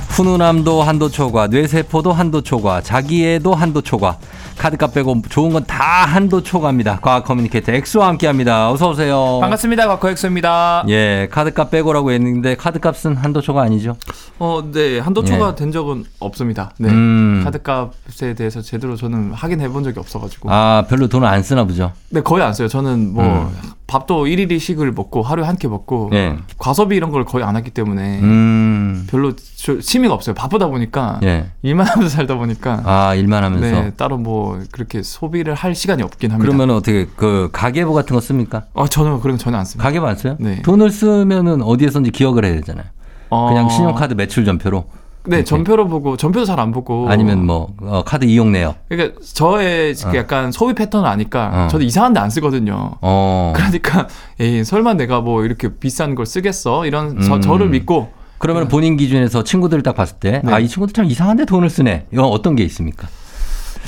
훈훈함도 0.08 0.82
한도 0.82 1.10
초과, 1.10 1.46
뇌세포도 1.46 2.12
한도 2.12 2.42
초과, 2.42 2.82
자기애도 2.82 3.54
한도 3.54 3.82
초과. 3.82 4.18
카드값 4.58 4.94
빼고 4.94 5.22
좋은 5.30 5.52
건 5.54 5.64
다 5.68 6.06
한도 6.06 6.42
초과입니다. 6.42 7.00
과학 7.02 7.26
communicator 7.26 7.72
엑소와 7.74 8.08
함께합니다. 8.08 8.72
어서 8.72 8.90
오세요. 8.90 9.40
반갑습니다. 9.42 9.88
과코 9.88 10.18
엑소입니다. 10.18 10.86
예, 10.88 11.28
카드값 11.32 11.72
빼고라고 11.72 12.12
했는데 12.12 12.56
카드값은 12.56 13.16
한도 13.18 13.42
초과 13.42 13.64
아니죠? 13.64 13.98
어, 14.40 14.62
네. 14.72 15.00
한도 15.00 15.25
초과 15.25 15.50
예. 15.52 15.56
된 15.56 15.72
적은 15.72 16.06
없습니다. 16.20 16.72
네. 16.80 16.90
음. 16.90 17.42
카드값에 17.44 18.34
대해서 18.36 18.62
제대로 18.62 18.96
저는 18.96 19.32
확인해 19.34 19.68
본 19.70 19.84
적이 19.84 20.00
없어가지고. 20.00 20.50
아, 20.52 20.86
별로 20.90 21.08
돈을 21.08 21.28
안 21.28 21.44
쓰나 21.44 21.66
보죠. 21.66 21.92
네, 22.10 22.22
거의 22.22 22.44
안 22.44 22.54
써요. 22.54 22.68
저는 22.68 23.14
뭐, 23.14 23.24
음. 23.24 23.50
밥도 23.88 24.26
1일 24.26 24.46
1식을 24.46 24.94
먹고 24.94 25.22
하루에 25.22 25.46
한 25.46 25.56
끼 25.58 25.68
먹고, 25.68 26.10
예. 26.14 26.36
과소비 26.58 26.96
이런 26.96 27.10
걸 27.10 27.24
거의 27.26 27.44
안 27.46 27.56
하기 27.56 27.72
때문에, 27.72 28.20
음. 28.22 29.08
별로 29.10 29.34
저- 29.56 29.80
취미가 29.80 30.14
없어요. 30.14 30.36
바쁘다 30.36 30.68
보니까, 30.68 31.20
예. 31.24 31.48
일만 31.64 31.88
하면서 31.88 32.16
살다 32.16 32.36
보니까, 32.36 32.82
아, 32.86 33.16
일만 33.16 33.44
하면서. 33.44 33.66
네, 33.66 33.92
따로 33.96 34.18
뭐, 34.18 34.60
그렇게 34.72 35.02
소비를 35.02 35.54
할 35.54 35.74
시간이 35.74 36.04
없긴 36.04 36.32
합니다. 36.32 36.46
그러면 36.52 36.76
어떻게 36.76 37.08
그 37.16 37.50
가계부 37.54 37.94
같은 37.94 38.14
거 38.14 38.20
씁니까? 38.22 38.66
어, 38.74 38.88
저는 38.88 39.20
그런 39.22 39.38
거 39.38 39.44
전혀 39.44 39.58
안 39.58 39.66
씁니다. 39.66 39.84
가계부 39.88 40.06
안 40.06 40.16
써요? 40.18 40.36
네. 40.40 40.62
돈을 40.62 40.92
쓰면은 40.92 41.62
어디에선지 41.62 42.12
기억을 42.12 42.44
해야 42.46 42.54
되잖아요. 42.56 42.86
어, 43.30 43.48
그냥 43.50 43.70
신용카드 43.70 44.14
매출 44.14 44.46
전표로 44.46 44.86
네, 45.28 45.44
전표로 45.44 45.88
보고, 45.88 46.18
전표도 46.18 46.46
잘 46.46 46.60
안 46.60 46.72
보고. 46.72 47.10
아니면 47.10 47.46
뭐 47.46 47.68
어, 47.82 48.04
카드 48.04 48.26
이용 48.26 48.52
내역. 48.52 48.78
그러니까 48.90 49.20
저의 49.34 49.94
어. 50.06 50.16
약간 50.16 50.52
소비 50.52 50.74
패턴을 50.74 51.08
아니까 51.08 51.66
어. 51.66 51.68
저도 51.70 51.84
이상한 51.84 52.14
데 52.14 52.20
안 52.20 52.30
쓰거든요. 52.30 52.92
어. 53.02 53.54
그러니까 53.56 54.08
에이, 54.40 54.64
설마 54.64 54.96
내가 54.96 55.22
뭐 55.22 55.44
이렇게 55.46 55.70
비싼 55.78 56.16
걸 56.16 56.26
쓰겠어? 56.26 56.86
이런 56.86 57.22
저, 57.22 57.36
음. 57.36 57.42
저를 57.42 57.70
믿고 57.70 58.10
그러면 58.40 58.68
본인 58.68 58.98
기준에서 58.98 59.44
친구들을 59.44 59.82
딱 59.84 59.96
봤을 59.96 60.18
때, 60.20 60.42
네. 60.44 60.52
아, 60.54 60.60
이 60.60 60.68
친구들 60.68 60.94
참 60.94 61.06
이상한데 61.06 61.46
돈을 61.46 61.70
쓰네. 61.70 62.06
이건 62.14 62.26
어떤 62.26 62.56
게 62.56 62.64
있습니까? 62.66 63.08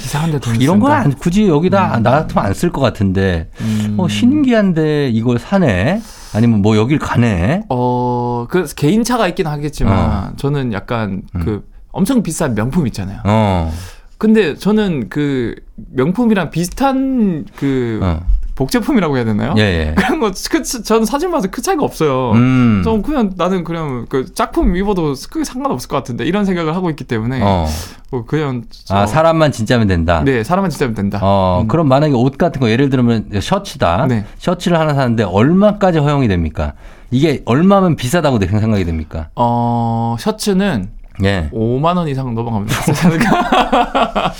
이상한 0.03 0.31
데 0.31 0.39
돈 0.39 0.55
이런 0.61 0.79
거 0.79 0.87
쓴다. 0.87 1.01
안, 1.01 1.13
굳이 1.13 1.47
여기다 1.47 1.99
나 2.01 2.11
같으면 2.11 2.45
안 2.45 2.53
쓸 2.53 2.71
것 2.71 2.81
같은데, 2.81 3.49
음. 3.61 3.95
어, 3.99 4.07
신기한데 4.07 5.09
이걸 5.09 5.37
사네? 5.39 6.01
아니면 6.33 6.61
뭐 6.61 6.77
여길 6.77 6.99
가네? 6.99 7.63
어, 7.69 8.47
그 8.49 8.65
개인차가 8.75 9.27
있긴 9.27 9.47
하겠지만 9.47 10.29
어. 10.29 10.33
저는 10.37 10.73
약간 10.73 11.23
그 11.43 11.67
엄청 11.91 12.21
비싼 12.23 12.55
명품 12.55 12.87
있잖아요. 12.87 13.21
어. 13.25 13.71
근데 14.17 14.55
저는 14.55 15.09
그 15.09 15.55
명품이랑 15.75 16.51
비슷한 16.51 17.45
그 17.55 17.99
어. 18.03 18.21
복제품이라고 18.59 19.15
해야 19.15 19.23
되나요? 19.23 19.55
예, 19.57 19.61
예. 19.61 19.95
그런 19.95 20.19
거 20.19 20.31
크, 20.51 20.63
저는 20.63 21.05
사진 21.05 21.31
봐서 21.31 21.47
크 21.49 21.61
차이가 21.61 21.85
없어요. 21.85 22.33
음. 22.33 22.81
좀 22.83 23.01
그냥 23.01 23.31
나는 23.37 23.63
그냥 23.63 24.05
그 24.09 24.33
짝품 24.33 24.75
입어도 24.75 25.13
크게 25.31 25.45
상관없을 25.45 25.87
것 25.87 25.95
같은데 25.95 26.25
이런 26.25 26.43
생각을 26.43 26.75
하고 26.75 26.89
있기 26.89 27.05
때문에 27.05 27.39
어. 27.41 27.65
뭐 28.11 28.25
그냥 28.25 28.63
아, 28.89 29.03
어, 29.03 29.05
사람만 29.05 29.53
진짜면 29.53 29.87
된다. 29.87 30.23
네 30.25 30.43
사람만 30.43 30.71
진짜면 30.71 30.93
된다. 30.93 31.19
어, 31.21 31.61
음. 31.63 31.67
그럼 31.69 31.87
만약에 31.87 32.13
옷 32.13 32.37
같은 32.37 32.59
거 32.59 32.69
예를 32.69 32.89
들면 32.89 33.29
셔츠다. 33.39 34.07
네. 34.07 34.25
셔츠를 34.39 34.77
하나 34.77 34.93
사는데 34.93 35.23
얼마까지 35.23 35.99
허용이 35.99 36.27
됩니까? 36.27 36.73
이게 37.11 37.41
얼마면 37.45 37.95
비싸다고 37.95 38.39
생각이 38.45 38.83
됩니까? 38.83 39.29
어 39.35 40.17
셔츠는 40.19 40.89
예. 41.23 41.49
5만 41.53 41.97
원 41.97 42.07
이상 42.07 42.33
넘어가면 42.33 42.67
비싸지 42.67 43.07
않을까? 43.07 44.33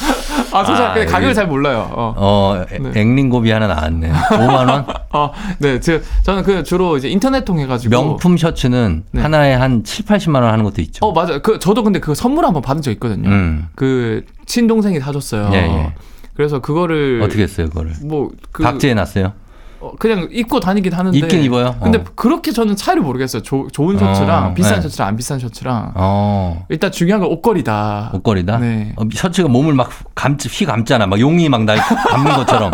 아, 0.52 0.64
저 0.64 0.74
아, 0.74 0.76
잘, 0.94 1.06
가격을 1.06 1.34
잘 1.34 1.48
몰라요. 1.48 1.90
어. 1.92 2.14
어, 2.18 2.66
에- 2.72 2.78
네. 2.80 3.02
앵링고비 3.02 3.52
하나 3.52 3.68
나왔네. 3.68 4.12
5만 4.12 4.70
원? 4.70 4.86
아, 5.12 5.32
네, 5.60 5.80
제, 5.80 6.02
저는 6.24 6.44
그 6.44 6.64
주로 6.64 6.98
이제 6.98 7.10
인터넷 7.10 7.44
통해 7.46 7.68
가지고 7.68 7.90
명품 7.92 8.38
셔츠는 8.38 9.04
네. 9.12 9.22
하나에 9.22 9.54
한 9.54 9.84
7, 9.84 10.06
80만 10.06 10.36
원 10.36 10.46
하는 10.46 10.64
것도 10.64 10.82
있죠. 10.84 11.06
어, 11.06 11.12
맞아요. 11.12 11.42
그 11.42 11.60
저도 11.60 11.84
근데 11.84 12.00
그 12.00 12.16
선물 12.16 12.46
한번 12.46 12.62
받은 12.62 12.82
적 12.82 12.92
있거든요. 12.92 13.30
음. 13.30 13.68
그 13.76 14.26
친동생이 14.46 15.00
사줬어요. 15.00 15.50
예, 15.54 15.58
예. 15.58 15.94
그래서 16.34 16.60
그거를 16.60 17.22
어떻게 17.24 17.44
했어요, 17.44 17.68
그거를? 17.68 17.94
뭐 18.04 18.30
그, 18.52 18.64
박제해 18.64 18.94
놨어요? 18.94 19.34
어, 19.82 19.92
그냥 19.98 20.28
입고 20.32 20.60
다니긴 20.60 20.92
하는데 20.94 21.18
입긴 21.18 21.42
입어요? 21.44 21.76
근데 21.82 22.00
어. 22.00 22.04
그렇게 22.16 22.52
저는 22.52 22.76
차이를 22.76 23.02
모르겠어요. 23.02 23.42
조- 23.44 23.68
좋은 23.72 23.98
셔츠랑 23.98 24.48
어, 24.48 24.54
비싼 24.54 24.76
네. 24.76 24.82
셔츠랑 24.82 25.08
안 25.08 25.16
비싼 25.16 25.40
셔츠랑 25.40 25.94
어. 25.96 26.66
일단 26.70 26.92
중요한 26.92 27.22
건 27.22 27.30
옷걸이다. 27.32 28.12
옷걸이다? 28.14 28.58
네. 28.60 28.94
어, 28.98 29.04
셔츠가 29.14 29.48
몸을 29.48 29.74
막 29.74 29.90
감, 30.16 30.38
휘 30.50 30.66
감잖아. 30.66 31.08
막 31.08 31.20
용이 31.20 31.48
막 31.48 31.60
날 31.64 31.78
감는 31.78 32.36
것처럼. 32.36 32.72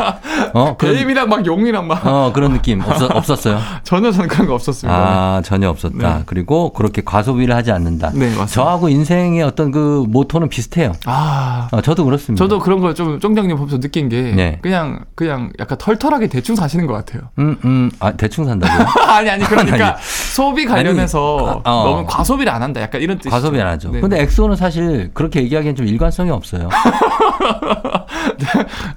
어? 0.53 0.75
그런, 0.77 0.95
뱀이랑 0.95 1.29
막 1.29 1.45
용이랑 1.45 1.87
막 1.87 2.05
어, 2.05 2.31
그런 2.33 2.53
느낌 2.53 2.81
없었, 2.81 3.09
없었어요? 3.15 3.59
전혀 3.83 4.11
저는 4.11 4.27
그런 4.27 4.47
거 4.47 4.53
없었습니다. 4.55 4.95
아, 4.97 5.41
전혀 5.43 5.69
없었다. 5.69 6.17
네. 6.17 6.23
그리고 6.25 6.71
그렇게 6.73 7.01
과소비를 7.03 7.55
하지 7.55 7.71
않는다. 7.71 8.11
네, 8.13 8.27
맞습니다. 8.29 8.45
저하고 8.47 8.89
인생의 8.89 9.43
어떤 9.43 9.71
그 9.71 10.05
모토는 10.07 10.49
비슷해요. 10.49 10.93
아, 11.05 11.67
어, 11.71 11.81
저도 11.81 12.05
그렇습니다. 12.05 12.43
저도 12.43 12.59
그런 12.59 12.79
걸 12.79 12.95
좀 12.95 13.19
쫑장님 13.19 13.57
보면서 13.57 13.77
느낀 13.79 14.07
게 14.07 14.21
네. 14.35 14.59
그냥 14.61 15.03
그냥 15.15 15.51
약간 15.59 15.77
털털하게 15.77 16.27
대충 16.27 16.55
사시는 16.55 16.87
것 16.95 17.05
같아요. 17.05 17.29
음, 17.39 17.57
음, 17.65 17.91
아, 17.99 18.11
대충 18.13 18.45
산다고요? 18.45 18.87
아니 19.07 19.29
아니 19.29 19.43
그러니까 19.43 19.87
아니. 19.95 19.95
소비 20.03 20.65
관련해서 20.65 21.37
아니, 21.47 21.61
아, 21.65 21.71
어. 21.71 21.83
너무 21.89 22.05
과소비를 22.07 22.51
안 22.51 22.61
한다. 22.63 22.81
약간 22.81 23.01
이런 23.01 23.17
뜻이죠. 23.17 23.29
과소비 23.31 23.59
안 23.59 23.67
하죠. 23.67 23.91
네. 23.91 23.99
근데 24.01 24.21
엑소는 24.21 24.55
사실 24.55 25.11
그렇게 25.13 25.41
얘기하기엔 25.43 25.75
좀 25.75 25.87
일관성이 25.87 26.31
없어요. 26.31 26.69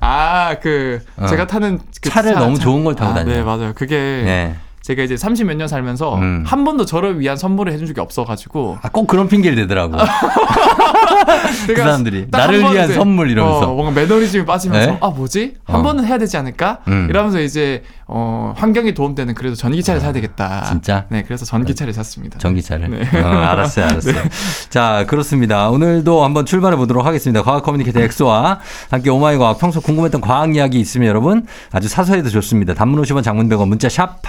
아 0.01 0.57
그 0.63 1.01
어. 1.17 1.27
제가 1.27 1.47
타는 1.47 1.79
그 2.01 2.09
차를 2.11 2.35
차- 2.35 2.41
너무 2.41 2.57
차- 2.59 2.65
좋은 2.65 2.85
걸 2.85 2.95
타고 2.95 3.11
아, 3.13 3.15
다녀요. 3.15 3.37
네 3.37 3.43
맞아요. 3.43 3.73
그게 3.75 3.97
네. 4.25 4.55
제가 4.89 5.03
이제 5.03 5.19
30 5.19 5.47
몇 5.47 5.59
년 5.59 5.69
살면서 5.69 6.15
음. 6.15 6.45
한 6.47 6.65
번도 6.65 6.87
저를 6.87 7.21
위한 7.21 7.37
선물을 7.37 7.71
해준 7.73 7.87
적이 7.87 8.01
없어가지고 8.01 8.79
아, 8.81 8.89
꼭 8.89 9.07
그런 9.07 9.29
핑계를 9.29 9.57
대더라고. 9.57 9.99
그 11.67 11.67
제가 11.75 11.83
사람들이. 11.83 12.27
나를 12.31 12.63
번 12.63 12.73
위한 12.75 12.93
선물 12.95 13.31
이러면서. 13.31 13.71
어, 13.71 13.75
뭔가 13.75 14.01
매너리즘이 14.01 14.47
빠지면서 14.47 14.93
네? 14.93 14.99
아 15.03 15.09
뭐지 15.11 15.55
한 15.67 15.81
어. 15.81 15.83
번은 15.83 16.07
해야 16.07 16.17
되지 16.17 16.37
않을까 16.39 16.79
음. 16.89 17.07
이러면서 17.11 17.41
이제 17.41 17.83
어, 18.07 18.55
환경에 18.57 18.95
도움되는 18.95 19.35
그래도 19.35 19.55
전기차를 19.57 20.01
사야 20.01 20.13
되겠다. 20.13 20.65
진짜? 20.65 21.05
네 21.11 21.23
그래서 21.23 21.45
전기차를 21.45 21.93
샀습니다. 21.93 22.39
전기차를. 22.39 22.89
네. 22.89 23.21
어, 23.23 23.27
알았어요, 23.27 23.85
알았어요. 23.87 24.15
자, 24.71 25.05
그렇습니다. 25.07 25.69
오늘도 25.69 26.25
한번 26.25 26.47
출발해 26.47 26.77
보도록 26.79 27.05
하겠습니다. 27.05 27.43
과학 27.43 27.63
communicator 27.63 28.01
엑소와 28.01 28.61
함께 28.91 29.11
Oh 29.11 29.24
my 29.24 29.37
과학 29.37 29.59
평소 29.59 29.83
궁금했던 29.83 30.23
과학 30.23 30.55
이야기 30.55 30.81
있으면 30.81 31.09
여러분 31.09 31.47
아주 31.73 31.89
사소해도 31.89 32.31
좋습니다. 32.31 32.73
단문 32.73 33.03
50원 33.03 33.23
장문 33.23 33.49
100원 33.51 33.69
문자 33.69 33.89
샵 33.91 34.23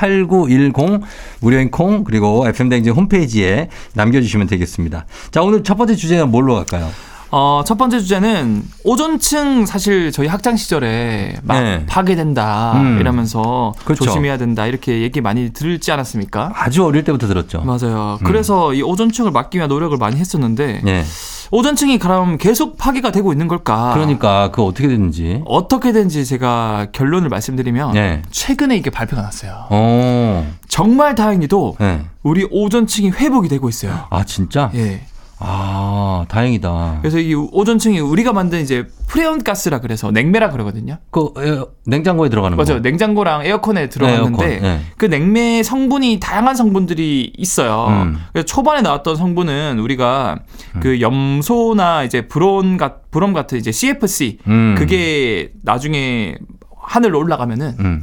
8910 0.50 1.02
무료인 1.40 1.72
콩 1.72 2.04
그리고 2.04 2.48
FM대행진 2.48 2.94
홈페이지에 2.94 3.70
남겨주시면 3.94 4.48
되겠습니다. 4.48 5.06
자, 5.32 5.42
오늘 5.42 5.64
첫 5.64 5.76
번째 5.76 5.96
주제는 5.96 6.30
뭘로 6.30 6.56
갈까요? 6.56 6.90
어, 7.32 7.64
첫 7.66 7.78
번째 7.78 8.00
주제는 8.00 8.64
오존층 8.84 9.66
사실 9.66 10.12
저희 10.12 10.28
학창 10.28 10.56
시절에 10.58 11.38
막 11.44 11.62
네. 11.62 11.86
파괴된다 11.86 12.74
음. 12.78 13.00
이러면서 13.00 13.74
그렇죠. 13.84 14.06
조심해야 14.06 14.38
된다 14.38 14.66
이렇게 14.66 15.02
얘기 15.02 15.22
많이 15.22 15.52
듣지 15.54 15.92
않았습니까? 15.92 16.52
아주 16.56 16.84
어릴 16.86 17.04
때부터 17.04 17.28
들었죠. 17.28 17.62
맞아요. 17.62 18.18
음. 18.22 18.26
그래서 18.26 18.74
이 18.74 18.82
오존층을 18.82 19.32
막기 19.32 19.58
위한 19.58 19.70
노력을 19.70 19.96
많이 19.98 20.18
했었는데 20.18 20.82
네. 20.84 21.04
오존층이 21.52 21.98
그럼 22.00 22.38
계속 22.38 22.78
파괴가 22.78 23.12
되고 23.12 23.32
있는 23.32 23.48
걸까? 23.48 23.94
그러니까 23.94 24.50
그거 24.52 24.66
어떻게 24.66 24.88
됐는지. 24.88 25.42
어떻게 25.46 25.92
된지 25.92 26.26
제가 26.26 26.88
결론을 26.92 27.30
말씀드리면 27.30 27.94
네. 27.94 28.22
최근에 28.32 28.78
이게 28.78 28.90
발표가 28.90 29.22
났어요. 29.22 29.66
어. 29.70 30.52
정말 30.68 31.16
다행히도 31.16 31.78
네. 31.80 32.02
우리 32.22 32.48
오존층이 32.50 33.10
회복이 33.12 33.50
되고 33.50 33.68
있어요. 33.70 34.06
아, 34.10 34.24
진짜? 34.24 34.70
예. 34.76 35.02
아, 35.42 36.26
다행이다. 36.28 36.98
그래서 37.02 37.18
이 37.18 37.34
오존층이 37.34 38.00
우리가 38.00 38.34
만든 38.34 38.62
이제 38.62 38.86
프레온 39.08 39.42
가스라 39.44 39.80
그래서 39.80 40.12
냉매라 40.12 40.50
그러거든요. 40.50 40.98
그 41.12 41.34
에, 41.38 41.64
냉장고에 41.86 42.28
들어가는 42.30 42.58
거. 42.58 42.64
맞아요. 42.64 42.82
냉장고랑 42.82 43.46
에어컨에 43.46 43.88
들어갔는데 43.88 44.54
에어컨, 44.54 44.62
네. 44.62 44.82
그 44.98 45.06
냉매 45.06 45.64
성분이 45.64 46.20
다양한 46.20 46.56
성분들이 46.56 47.34
있어요. 47.38 47.88
음. 47.90 48.18
그래서 48.34 48.46
초반에 48.46 48.82
나왔던 48.82 49.16
성분은 49.16 49.80
우리가 49.80 50.40
그 50.82 51.00
염소나 51.00 52.04
이제 52.04 52.28
브론 52.28 52.78
같 52.78 53.10
브롬 53.10 53.34
같은 53.34 53.58
이제 53.58 53.72
CFC 53.72 54.40
음. 54.48 54.76
그게 54.78 55.52
나중에 55.64 56.36
하늘로 56.78 57.18
올라가면은 57.20 57.76
음. 57.80 58.02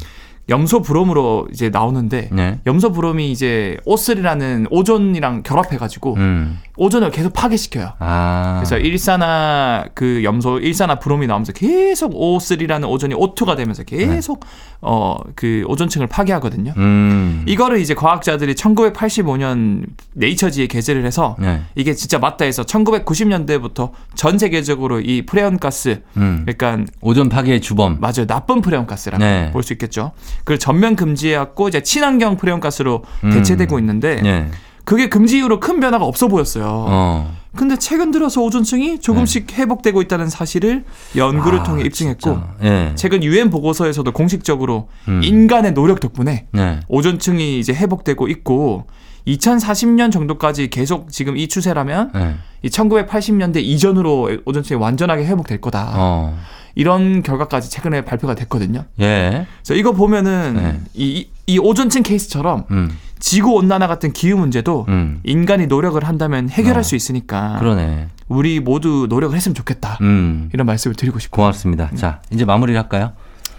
염소 0.49 0.81
브롬으로 0.81 1.49
이제 1.53 1.71
나오는데 1.71 2.29
네. 2.33 2.61
염소 2.67 2.93
브롬이 2.93 3.33
이제 3.33 3.77
오슬이라는 3.85 4.69
오존이랑 4.71 5.43
결합해가지고 5.43 6.15
음. 6.15 6.59
오존을 6.77 7.11
계속 7.11 7.33
파괴시켜요. 7.33 7.93
아. 7.99 8.55
그래서 8.59 8.79
일산화 8.79 9.87
그 9.95 10.23
염소 10.25 10.59
일산화 10.59 10.99
브롬이 10.99 11.27
나오면서 11.27 11.53
계속 11.53 12.13
O3라는 12.13 12.89
오존이 12.89 13.15
O2가 13.15 13.57
되면서 13.57 13.83
계속 13.83 14.45
어그 14.81 15.65
오존층을 15.67 16.07
파괴하거든요. 16.07 16.75
음. 16.77 17.45
이거를 17.47 17.79
이제 17.81 17.95
과학자들이 17.95 18.55
1985년 18.55 19.87
네이처지에 20.15 20.67
게재를 20.67 21.05
해서 21.05 21.37
네. 21.39 21.63
이게 21.75 21.95
진짜 21.95 22.19
맞다 22.19 22.45
해서 22.45 22.63
1990년대부터 22.63 23.91
전 24.15 24.39
세계적으로 24.39 25.01
이 25.01 25.25
프레온 25.25 25.59
가스 25.59 26.03
음. 26.17 26.45
그러니까 26.45 26.91
오존 27.01 27.29
파괴의 27.29 27.61
주범. 27.61 27.99
맞아요 28.01 28.27
나쁜 28.27 28.61
프레온 28.61 28.87
가스라고 28.87 29.23
네. 29.25 29.51
볼수 29.53 29.73
있겠죠. 29.73 30.13
그걸 30.41 30.59
전면 30.59 30.97
금지해갖고 30.97 31.69
이제 31.69 31.83
친환경 31.83 32.37
프레온 32.37 32.61
가스로 32.61 33.05
음. 33.25 33.31
대체되고 33.31 33.79
있는데 33.79 34.21
네. 34.23 34.51
그게 34.87 35.09
금지 35.09 35.39
이후로 35.39 35.59
큰 35.59 35.81
변화가 35.81 36.05
없어 36.05 36.29
보였어요. 36.29 36.65
어. 36.69 37.37
근데 37.57 37.77
최근 37.77 38.13
들어서 38.13 38.41
오존층이 38.41 39.01
조금씩 39.01 39.59
회복되고 39.59 40.01
있다는 40.03 40.29
사실을 40.29 40.85
연구를 41.17 41.61
아, 41.61 41.63
통해 41.65 41.83
입증했고. 41.83 42.41
예. 42.63 42.93
최근 42.95 43.25
유엔 43.25 43.51
보고서에서도 43.51 44.13
공식적으로 44.13 44.89
음. 45.09 45.23
인간의 45.25 45.75
노력 45.75 45.99
덕분에 45.99 46.47
네. 46.53 46.81
오존층이 46.87 47.59
이제 47.59 47.75
회복되고 47.75 48.29
있고 48.29 48.87
2040년 49.27 50.13
정도까지 50.13 50.69
계속 50.69 51.11
지금 51.11 51.37
이 51.37 51.49
추세라면 51.49 52.13
네. 52.15 52.37
이 52.63 52.69
1980년대 52.69 53.57
이전으로 53.57 54.31
오존층이 54.45 54.81
완전하게 54.81 55.27
회복될 55.27 55.61
거다. 55.61 55.95
어. 55.97 56.39
이런 56.77 57.25
결과까지 57.25 57.71
최근에 57.71 58.03
발표가 58.03 58.37
됐거든요. 58.37 58.85
예. 59.01 59.47
그래서 59.65 59.75
이거 59.75 59.91
보면은 59.91 60.55
네. 60.55 60.81
이, 60.95 61.27
이 61.47 61.59
오존층 61.59 62.05
케이스처럼 62.05 62.67
음. 62.71 62.97
지구 63.19 63.55
온난화 63.55 63.87
같은 63.87 64.13
기후 64.13 64.37
문제도 64.37 64.85
음. 64.89 65.21
인간이 65.25 65.67
노력을 65.67 66.03
한다면 66.03 66.49
해결할 66.49 66.81
어. 66.81 66.83
수 66.83 66.97
있으니까 66.97 67.57
그러네. 67.59 68.09
우리 68.29 68.61
모두 68.61 69.07
노력을 69.09 69.35
했으면 69.37 69.55
좋겠다. 69.55 69.99
음. 70.01 70.51
이런 70.53 70.67
말씀을 70.67 70.95
드리고 70.95 71.19
싶고 71.19 71.37
고맙습니다. 71.37 71.91
자, 71.95 72.21
이제 72.31 72.45
마무리를 72.45 72.79
할까요? 72.81 73.13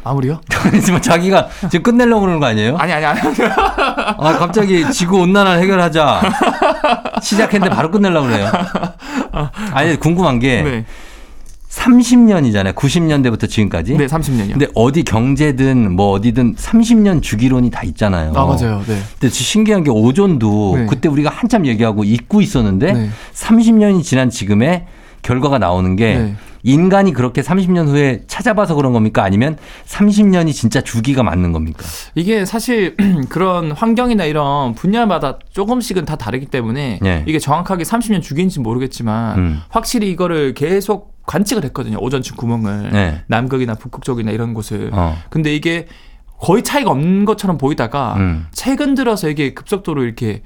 마무리요? 0.03 0.39
지금 0.83 1.01
자기가 1.01 1.47
지금 1.69 1.83
끝내려고 1.83 2.21
그러는 2.21 2.39
거 2.39 2.45
아니에요? 2.45 2.77
아니 2.77 2.93
아니 2.93 3.05
아니. 3.05 3.19
아, 3.57 4.37
갑자기 4.37 4.89
지구 4.91 5.19
온난화 5.19 5.53
해결하자. 5.53 6.21
시작했는데 7.21 7.75
바로 7.75 7.91
끝내려고 7.91 8.27
그래요. 8.27 8.49
아니, 9.73 9.97
궁금한 9.97 10.39
게 10.39 10.61
네. 10.61 10.85
30년이잖아요. 11.77 12.73
90년대부터 12.73 13.47
지금까지. 13.49 13.97
네, 13.97 14.07
30년이요. 14.07 14.51
근데 14.51 14.67
어디 14.73 15.03
경제든 15.03 15.91
뭐 15.95 16.11
어디든 16.11 16.55
30년 16.55 17.21
주기론이 17.21 17.69
다 17.69 17.83
있잖아요. 17.83 18.33
아, 18.35 18.45
맞아요. 18.45 18.83
네. 18.87 18.99
근데 19.19 19.29
신기한 19.33 19.83
게 19.83 19.91
오존도 19.91 20.77
네. 20.77 20.85
그때 20.87 21.07
우리가 21.07 21.29
한참 21.29 21.65
얘기하고 21.65 22.03
잊고 22.03 22.41
있었는데 22.41 22.93
네. 22.93 23.09
30년이 23.33 24.03
지난 24.03 24.29
지금에 24.29 24.87
결과가 25.21 25.57
나오는 25.57 25.95
게 25.95 26.17
네. 26.17 26.35
인간이 26.63 27.13
그렇게 27.13 27.41
30년 27.41 27.87
후에 27.87 28.23
찾아봐서 28.27 28.75
그런 28.75 28.91
겁니까? 28.91 29.23
아니면 29.23 29.57
30년이 29.85 30.53
진짜 30.53 30.81
주기가 30.81 31.23
맞는 31.23 31.51
겁니까? 31.53 31.85
이게 32.15 32.45
사실 32.45 32.97
그런 33.29 33.71
환경이나 33.71 34.25
이런 34.25 34.75
분야마다 34.75 35.39
조금씩은 35.51 36.05
다 36.05 36.15
다르기 36.15 36.47
때문에 36.47 36.99
네. 37.01 37.23
이게 37.25 37.39
정확하게 37.39 37.83
30년 37.83 38.21
주기인지 38.21 38.59
모르겠지만 38.59 39.39
음. 39.39 39.59
확실히 39.69 40.09
이거를 40.11 40.53
계속 40.53 41.15
관측을 41.25 41.63
했거든요. 41.65 41.97
오존층 41.99 42.35
구멍을 42.35 42.89
네. 42.91 43.21
남극이나 43.27 43.75
북극 43.75 44.03
쪽이나 44.03 44.31
이런 44.31 44.53
곳을. 44.53 44.89
어. 44.93 45.15
근데 45.29 45.55
이게 45.55 45.87
거의 46.39 46.63
차이가 46.63 46.91
없는 46.91 47.25
것처럼 47.25 47.57
보이다가 47.57 48.15
음. 48.17 48.47
최근 48.51 48.93
들어서 48.95 49.29
이게 49.29 49.53
급속도로 49.53 50.03
이렇게 50.03 50.41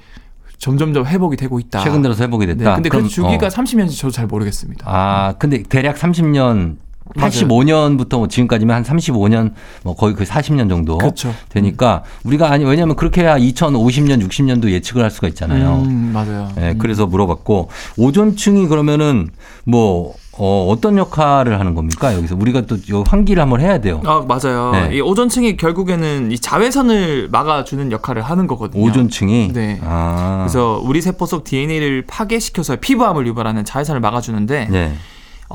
점점점 0.62 1.04
회복이 1.04 1.36
되고 1.36 1.58
있다. 1.58 1.80
최근 1.80 2.02
들어서 2.02 2.22
회복이 2.22 2.46
네, 2.46 2.54
됐다. 2.54 2.76
근데 2.76 2.88
그 2.88 3.08
주기가 3.08 3.46
어. 3.46 3.50
30년인지 3.50 3.98
저도 3.98 4.12
잘 4.12 4.28
모르겠습니다. 4.28 4.84
아, 4.88 5.34
근데 5.36 5.64
대략 5.64 5.96
30년, 5.96 6.36
맞아요. 6.44 6.76
85년부터 7.14 8.18
뭐 8.18 8.28
지금까지면 8.28 8.76
한 8.76 8.82
35년, 8.82 9.52
뭐 9.82 9.94
거의 9.94 10.14
그 10.14 10.24
40년 10.24 10.68
정도 10.68 10.98
그렇죠. 10.98 11.34
되니까 11.48 12.02
우리가 12.24 12.50
아니 12.50 12.64
왜냐면 12.64 12.96
그렇게 12.96 13.22
해야 13.22 13.36
2050년, 13.38 14.26
60년도 14.26 14.70
예측을 14.70 15.02
할 15.02 15.10
수가 15.10 15.28
있잖아요. 15.28 15.82
음, 15.84 16.10
맞아요. 16.12 16.48
예, 16.58 16.74
그래서 16.78 17.06
물어봤고 17.06 17.68
오존층이 17.96 18.66
그러면은 18.68 19.30
뭐 19.64 20.14
어, 20.38 20.66
어떤 20.70 20.96
역할을 20.96 21.60
하는 21.60 21.74
겁니까? 21.74 22.14
여기서 22.14 22.36
우리가 22.36 22.62
또요 22.62 23.04
환기를 23.06 23.42
한번 23.42 23.60
해야 23.60 23.80
돼요. 23.80 24.00
아 24.06 24.24
맞아요. 24.26 24.72
네. 24.72 24.96
이 24.96 25.00
오존층이 25.00 25.58
결국에는 25.58 26.32
이 26.32 26.38
자외선을 26.38 27.28
막아주는 27.30 27.92
역할을 27.92 28.22
하는 28.22 28.46
거거든요. 28.46 28.82
오존층이. 28.82 29.52
네. 29.52 29.78
아. 29.82 30.38
그래서 30.40 30.80
우리 30.82 31.02
세포 31.02 31.26
속 31.26 31.44
DNA를 31.44 32.04
파괴시켜서 32.06 32.76
피부암을 32.76 33.26
유발하는 33.26 33.64
자외선을 33.66 34.00
막아주는데 34.00 34.68
네. 34.70 34.94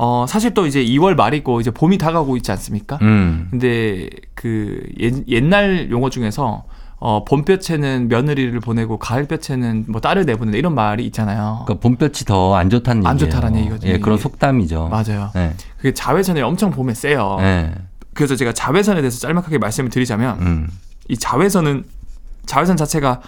어 0.00 0.26
사실 0.28 0.54
또 0.54 0.64
이제 0.66 0.84
2월 0.84 1.16
말이고 1.16 1.60
이제 1.60 1.72
봄이 1.72 1.98
다가오고 1.98 2.36
있지 2.36 2.52
않습니까? 2.52 2.98
음. 3.02 3.48
근데 3.50 4.08
그 4.36 4.80
옛, 5.00 5.12
옛날 5.26 5.90
용어 5.90 6.08
중에서 6.08 6.62
어 7.00 7.24
봄볕에는 7.24 8.06
며느리를 8.08 8.60
보내고 8.60 8.98
가을볕에는 9.00 9.86
뭐 9.88 10.00
딸을 10.00 10.24
내보낸다 10.24 10.56
이런 10.56 10.76
말이 10.76 11.04
있잖아요. 11.06 11.62
그러니까 11.66 11.82
봄볕이 11.82 12.24
더 12.26 12.54
안 12.54 12.70
좋다는 12.70 13.04
안 13.06 13.16
얘기예요. 13.16 13.30
좋다라는 13.32 13.58
얘기거죠, 13.60 13.88
예, 13.88 13.98
그런 13.98 14.14
이게. 14.18 14.22
속담이죠. 14.22 14.88
맞아요. 14.88 15.30
네. 15.34 15.54
그게 15.78 15.92
자외선이 15.92 16.42
엄청 16.42 16.70
봄에 16.70 16.94
세요. 16.94 17.36
네. 17.40 17.74
그래서 18.14 18.36
제가 18.36 18.52
자외선에 18.52 19.00
대해서 19.00 19.18
짤막하게 19.18 19.58
말씀을 19.58 19.90
드리자면 19.90 20.38
음. 20.40 20.68
이 21.08 21.16
자외선은 21.16 21.84
자외선 22.46 22.76
자체가 22.76 23.20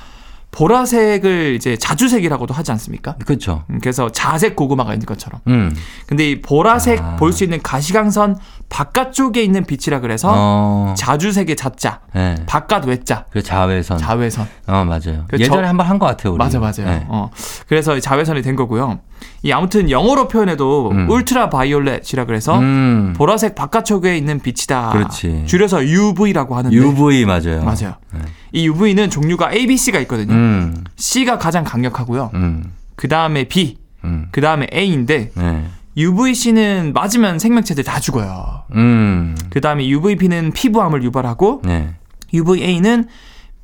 보라색을 0.52 1.54
이제 1.56 1.76
자주색이라고도 1.76 2.52
하지 2.54 2.70
않습니까? 2.72 3.14
그렇죠. 3.24 3.64
음, 3.70 3.78
그래서 3.80 4.10
자색 4.10 4.56
고구마가 4.56 4.92
있는 4.92 5.06
것처럼. 5.06 5.40
음. 5.48 5.74
근데 6.06 6.30
이 6.30 6.40
보라색 6.42 7.00
아. 7.02 7.16
볼수 7.16 7.44
있는 7.44 7.60
가시광선 7.62 8.36
바깥쪽에 8.68 9.42
있는 9.42 9.64
빛이라 9.64 10.00
그래서 10.00 10.32
어. 10.34 10.94
자주색의 10.96 11.56
자자, 11.56 12.00
네. 12.14 12.34
바깥 12.46 12.84
외자, 12.86 13.24
그 13.30 13.42
자외선. 13.42 13.98
자외선. 13.98 14.46
어, 14.66 14.84
맞아요. 14.84 15.24
그 15.28 15.38
예전에 15.38 15.62
저- 15.62 15.68
한번 15.68 15.86
한 15.86 15.98
것 15.98 16.06
같아요, 16.06 16.32
우리. 16.32 16.38
맞아 16.38 16.58
맞아요. 16.58 16.84
네. 16.86 17.04
어. 17.08 17.30
그래서 17.68 17.96
이 17.96 18.00
자외선이 18.00 18.42
된 18.42 18.56
거고요. 18.56 19.00
이 19.42 19.52
아무튼 19.52 19.90
영어로 19.90 20.28
표현해도 20.28 20.90
음. 20.92 21.10
울트라 21.10 21.50
바이올렛이라 21.50 22.24
그래서 22.26 22.58
음. 22.58 23.14
보라색 23.16 23.54
바깥쪽에 23.54 24.16
있는 24.16 24.40
빛이다. 24.40 24.90
그렇지. 24.92 25.44
줄여서 25.46 25.84
UV라고 25.84 26.56
하는데 26.56 26.74
UV 26.74 27.24
맞아요. 27.26 27.62
맞아요. 27.64 27.94
네. 28.12 28.20
이 28.52 28.66
UV는 28.66 29.10
종류가 29.10 29.52
A, 29.52 29.66
B, 29.66 29.76
C가 29.76 30.00
있거든요. 30.00 30.32
음. 30.32 30.84
C가 30.96 31.38
가장 31.38 31.64
강력하고요. 31.64 32.30
음. 32.34 32.72
그 32.96 33.08
다음에 33.08 33.44
B, 33.44 33.78
음. 34.04 34.28
그 34.32 34.40
다음에 34.40 34.66
A인데 34.72 35.30
네. 35.34 35.64
UVC는 35.96 36.92
맞으면 36.94 37.38
생명체들 37.38 37.84
다 37.84 38.00
죽어요. 38.00 38.62
음. 38.74 39.36
그 39.50 39.60
다음에 39.60 39.86
UVB는 39.86 40.52
피부암을 40.52 41.02
유발하고 41.02 41.62
네. 41.64 41.94
UVA는 42.32 43.06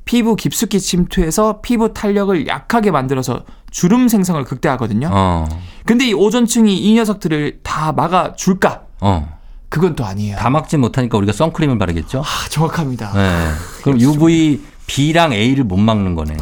피부 0.04 0.36
깊숙이 0.36 0.80
침투해서 0.80 1.60
피부 1.60 1.92
탄력을 1.92 2.46
약하게 2.46 2.90
만들어서 2.90 3.44
주름 3.70 4.08
생성을 4.08 4.42
극대화하거든요. 4.44 5.10
어. 5.12 5.48
근데 5.84 6.08
이 6.08 6.14
오존층이 6.14 6.76
이 6.78 6.94
녀석들을 6.94 7.60
다 7.62 7.92
막아줄까? 7.92 8.82
어. 9.00 9.36
그건 9.68 9.96
또 9.96 10.04
아니에요. 10.04 10.36
다 10.36 10.48
막지 10.48 10.76
못하니까 10.76 11.18
우리가 11.18 11.32
선크림을 11.32 11.78
바르겠죠? 11.78 12.20
아, 12.20 12.48
정확합니다. 12.50 13.12
네. 13.14 13.50
그럼 13.82 14.00
UV 14.00 14.62
B랑 14.86 15.32
A를 15.32 15.64
못 15.64 15.76
막는 15.76 16.14
거네. 16.14 16.36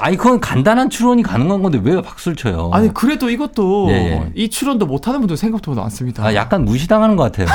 아니, 0.00 0.16
그건 0.16 0.38
간단한 0.38 0.90
추론이 0.90 1.24
가능한 1.24 1.60
건데 1.60 1.80
왜 1.82 2.00
박수를 2.00 2.36
쳐요? 2.36 2.70
아니 2.72 2.94
그래도 2.94 3.30
이것도 3.30 3.88
예, 3.90 3.94
예. 3.94 4.32
이 4.36 4.48
출연도 4.48 4.86
못하는 4.86 5.18
분들 5.18 5.36
생각보다 5.36 5.80
많습니다. 5.80 6.24
아, 6.24 6.34
약간 6.34 6.64
무시당하는 6.64 7.16
것 7.16 7.24
같아요. 7.32 7.48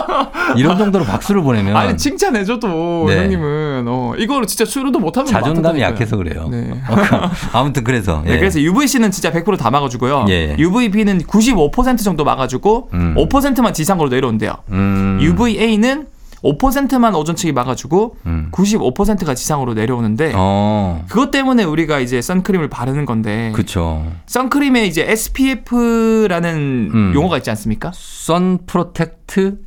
이런 0.56 0.78
정도로 0.78 1.04
박수를 1.04 1.42
보내면 1.42 1.76
아니 1.76 1.96
칭찬해줘도 1.96 3.04
네. 3.08 3.18
형님은 3.18 3.84
어, 3.88 4.14
이거로 4.16 4.46
진짜 4.46 4.64
출연도 4.64 5.00
못하는 5.00 5.26
분 5.26 5.32
자존감이. 5.34 5.82
약해서 5.82 6.16
그래요. 6.16 6.48
네. 6.50 6.72
아무튼 7.52 7.84
그래서. 7.84 8.22
네, 8.24 8.32
예. 8.34 8.38
그래서 8.38 8.58
UVC는 8.58 9.10
진짜 9.10 9.30
100%다 9.30 9.70
막아주고요. 9.70 10.24
예. 10.30 10.56
UVB는 10.58 11.18
95% 11.24 12.02
정도 12.02 12.24
막아주고 12.24 12.88
음. 12.94 13.14
5%만 13.18 13.74
지상으로 13.74 14.08
내려온대요. 14.08 14.54
음. 14.70 15.18
UVA는 15.20 16.06
5%만 16.42 17.14
오존 17.14 17.36
층이 17.36 17.52
막아주고 17.52 18.16
음. 18.26 18.48
95%가 18.52 19.34
지상으로 19.34 19.74
내려오는데 19.74 20.32
어. 20.34 21.04
그것 21.08 21.30
때문에 21.30 21.64
우리가 21.64 22.00
이제 22.00 22.20
선크림을 22.20 22.68
바르는 22.68 23.04
건데 23.04 23.52
그쵸. 23.54 24.04
선크림에 24.26 24.86
이제 24.86 25.04
SPF라는 25.08 26.90
음. 26.92 27.12
용어가 27.14 27.36
있지 27.38 27.50
않습니까? 27.50 27.92
sun 27.94 28.58
protect 28.66 29.58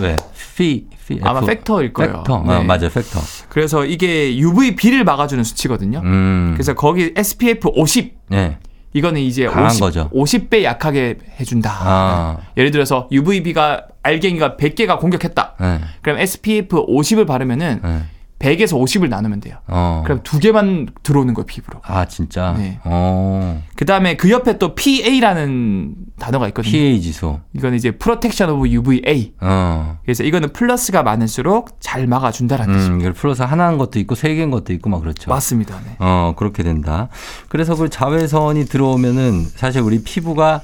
왜? 0.00 0.16
피, 0.56 0.86
피 1.08 1.20
아마 1.22 1.38
F. 1.40 1.46
factor일 1.46 1.92
거예요. 1.92 2.18
factor. 2.18 2.44
네. 2.46 2.54
어, 2.54 2.62
맞아요. 2.62 2.88
factor. 2.88 3.20
그래서 3.48 3.84
이게 3.84 4.36
UVB를 4.36 5.04
막아주는 5.04 5.42
수치거든요. 5.42 6.00
음. 6.04 6.52
그래서 6.54 6.74
거기 6.74 7.12
SPF 7.16 7.70
50 7.74 8.14
네. 8.28 8.58
이거는 8.94 9.20
이제 9.20 9.46
강한 9.46 9.70
50, 9.70 9.80
거죠. 9.80 10.10
50배 10.14 10.62
약하게 10.62 11.18
해준다. 11.38 11.70
아. 11.82 12.38
예를 12.56 12.70
들어서 12.70 13.08
UVB가 13.10 13.88
알갱이가 14.02 14.56
100개가 14.56 14.98
공격했다. 15.00 15.54
네. 15.60 15.80
그럼 16.00 16.18
SPF 16.20 16.86
50을 16.86 17.26
바르면은 17.26 17.80
네. 17.82 18.02
100에서 18.44 18.78
50을 18.78 19.08
나누면 19.08 19.40
돼요. 19.40 19.56
어. 19.66 20.02
그럼 20.04 20.20
두 20.22 20.38
개만 20.38 20.88
들어오는 21.02 21.32
거예요, 21.32 21.46
피부로. 21.46 21.80
아, 21.82 22.06
진짜? 22.06 22.54
네. 22.58 22.78
어. 22.84 23.62
그 23.74 23.86
다음에 23.86 24.16
그 24.16 24.30
옆에 24.30 24.58
또 24.58 24.74
PA라는 24.74 25.94
단어가 26.18 26.46
있거든요. 26.48 26.70
PA 26.70 27.00
지수. 27.00 27.40
이거는 27.54 27.76
이제 27.76 27.90
Protection 27.92 28.54
of 28.54 28.68
UVA. 28.68 29.34
어. 29.40 29.98
그래서 30.04 30.24
이거는 30.24 30.52
플러스가 30.52 31.02
많을수록 31.02 31.78
잘 31.80 32.06
막아준다라는 32.06 32.74
뜻입니다. 32.74 32.94
음, 32.96 33.00
이걸 33.00 33.12
풀어서 33.14 33.46
하나인 33.46 33.78
것도 33.78 33.98
있고 34.00 34.14
세 34.14 34.34
개인 34.34 34.50
것도 34.50 34.72
있고 34.74 34.90
막 34.90 35.00
그렇죠. 35.00 35.30
맞습니다. 35.30 35.78
네. 35.84 35.96
어, 35.98 36.34
그렇게 36.36 36.62
된다. 36.62 37.08
그래서 37.48 37.74
그 37.74 37.88
자외선이 37.88 38.66
들어오면은 38.66 39.46
사실 39.56 39.80
우리 39.80 40.02
피부가 40.02 40.60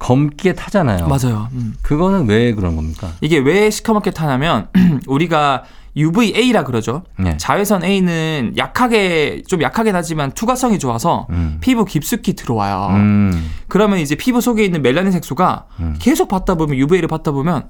검게 0.00 0.54
타잖아요. 0.54 1.06
맞아요. 1.06 1.48
음. 1.52 1.74
그거는 1.82 2.28
왜 2.28 2.52
그런 2.54 2.74
겁니까? 2.74 3.12
이게 3.20 3.38
왜 3.38 3.70
시커멓게 3.70 4.10
타냐면 4.10 4.66
우리가 5.06 5.62
UVA라 5.94 6.64
그러죠. 6.64 7.02
네. 7.18 7.36
자외선 7.36 7.84
A는 7.84 8.54
약하게 8.56 9.42
좀 9.46 9.60
약하게 9.62 9.92
나지만 9.92 10.32
투과성이 10.32 10.78
좋아서 10.78 11.26
음. 11.30 11.58
피부 11.60 11.84
깊숙이 11.84 12.34
들어와요. 12.34 12.96
음. 12.96 13.50
그러면 13.68 13.98
이제 13.98 14.14
피부 14.14 14.40
속에 14.40 14.64
있는 14.64 14.82
멜라닌 14.82 15.12
색소가 15.12 15.66
음. 15.80 15.96
계속 16.00 16.28
받다 16.28 16.54
보면 16.54 16.76
UVA를 16.78 17.06
받다 17.06 17.30
보면 17.30 17.68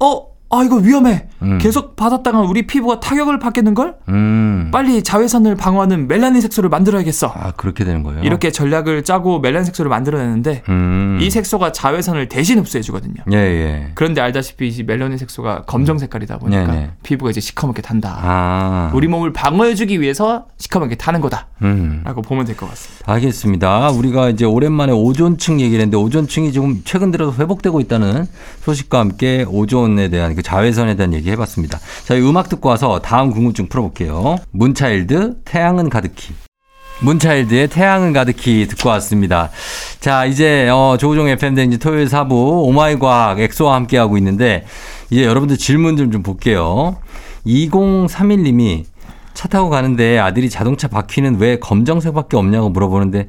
어, 0.00 0.26
아 0.58 0.62
이거 0.64 0.76
위험해. 0.76 1.26
음. 1.42 1.58
계속 1.58 1.96
받았다가 1.96 2.40
우리 2.40 2.66
피부가 2.66 3.00
타격을 3.00 3.38
받겠는 3.38 3.74
걸? 3.74 3.96
음. 4.08 4.70
빨리 4.72 5.02
자외선을 5.02 5.56
방어하는 5.56 6.08
멜라닌 6.08 6.40
색소를 6.40 6.70
만들어야겠어. 6.70 7.32
아, 7.34 7.52
그렇게 7.52 7.84
되는 7.84 8.02
거예요. 8.02 8.22
이렇게 8.22 8.50
전략을 8.50 9.04
짜고 9.04 9.40
멜라닌 9.40 9.64
색소를 9.64 9.88
만들어내는데 9.88 10.62
음. 10.68 11.18
이 11.20 11.30
색소가 11.30 11.72
자외선을 11.72 12.28
대신 12.28 12.58
흡수해 12.58 12.82
주거든요. 12.82 13.22
예, 13.32 13.36
예. 13.36 13.86
그런데 13.94 14.20
알다시피 14.20 14.68
이 14.68 14.82
멜라닌 14.84 15.18
색소가 15.18 15.62
검정 15.62 15.98
색깔이다 15.98 16.38
보니까 16.38 16.66
네 16.66 16.72
네. 16.72 16.90
피부가 17.02 17.30
이제 17.30 17.40
시커멓게 17.40 17.82
탄다. 17.82 18.18
아. 18.22 18.90
우리 18.94 19.08
몸을 19.08 19.32
방어해주기 19.32 20.00
위해서 20.00 20.46
시커멓게 20.58 20.94
타는 20.96 21.20
거다라고 21.20 21.50
음. 21.62 22.02
보면 22.24 22.44
될 22.46 22.54
것 22.56 22.68
같습니다. 22.70 23.12
알겠습니다. 23.12 23.90
우리가 23.90 24.28
이제 24.30 24.44
오랜만에 24.44 24.92
오존층 24.92 25.60
얘기를 25.60 25.80
했는데 25.82 25.96
오존층이 25.96 26.52
지금 26.52 26.80
최근 26.84 27.10
들어서 27.10 27.32
회복되고 27.40 27.80
있다는 27.80 28.26
소식과 28.62 29.00
함께 29.00 29.44
오존에 29.48 30.08
대한 30.08 30.34
그 30.34 30.42
자외선에 30.44 30.94
대한 30.94 31.12
얘기 31.12 31.30
해봤습니다. 31.30 31.80
자, 32.04 32.14
이 32.14 32.20
음악 32.20 32.48
듣고 32.48 32.68
와서 32.68 33.00
다음 33.00 33.30
궁금증 33.30 33.68
풀어볼게요. 33.68 34.36
문차일드 34.52 35.38
태양은 35.44 35.88
가득히. 35.88 36.34
문차일드의 37.00 37.68
태양은 37.68 38.12
가득히 38.12 38.68
듣고 38.68 38.88
왔습니다. 38.90 39.50
자, 39.98 40.26
이제, 40.26 40.68
어, 40.68 40.96
조우종 40.98 41.28
FM대행진 41.28 41.80
토요일 41.80 42.06
4부 42.06 42.30
오마이 42.68 42.98
과학 42.98 43.40
엑소와 43.40 43.74
함께하고 43.74 44.16
있는데, 44.18 44.64
이제 45.10 45.24
여러분들 45.24 45.58
질문 45.58 45.96
좀, 45.96 46.12
좀 46.12 46.22
볼게요. 46.22 46.96
2031님이 47.46 48.84
차 49.34 49.48
타고 49.48 49.68
가는데 49.68 50.18
아들이 50.18 50.48
자동차 50.48 50.86
바퀴는 50.86 51.38
왜 51.40 51.58
검정색밖에 51.58 52.36
없냐고 52.36 52.68
물어보는데, 52.70 53.26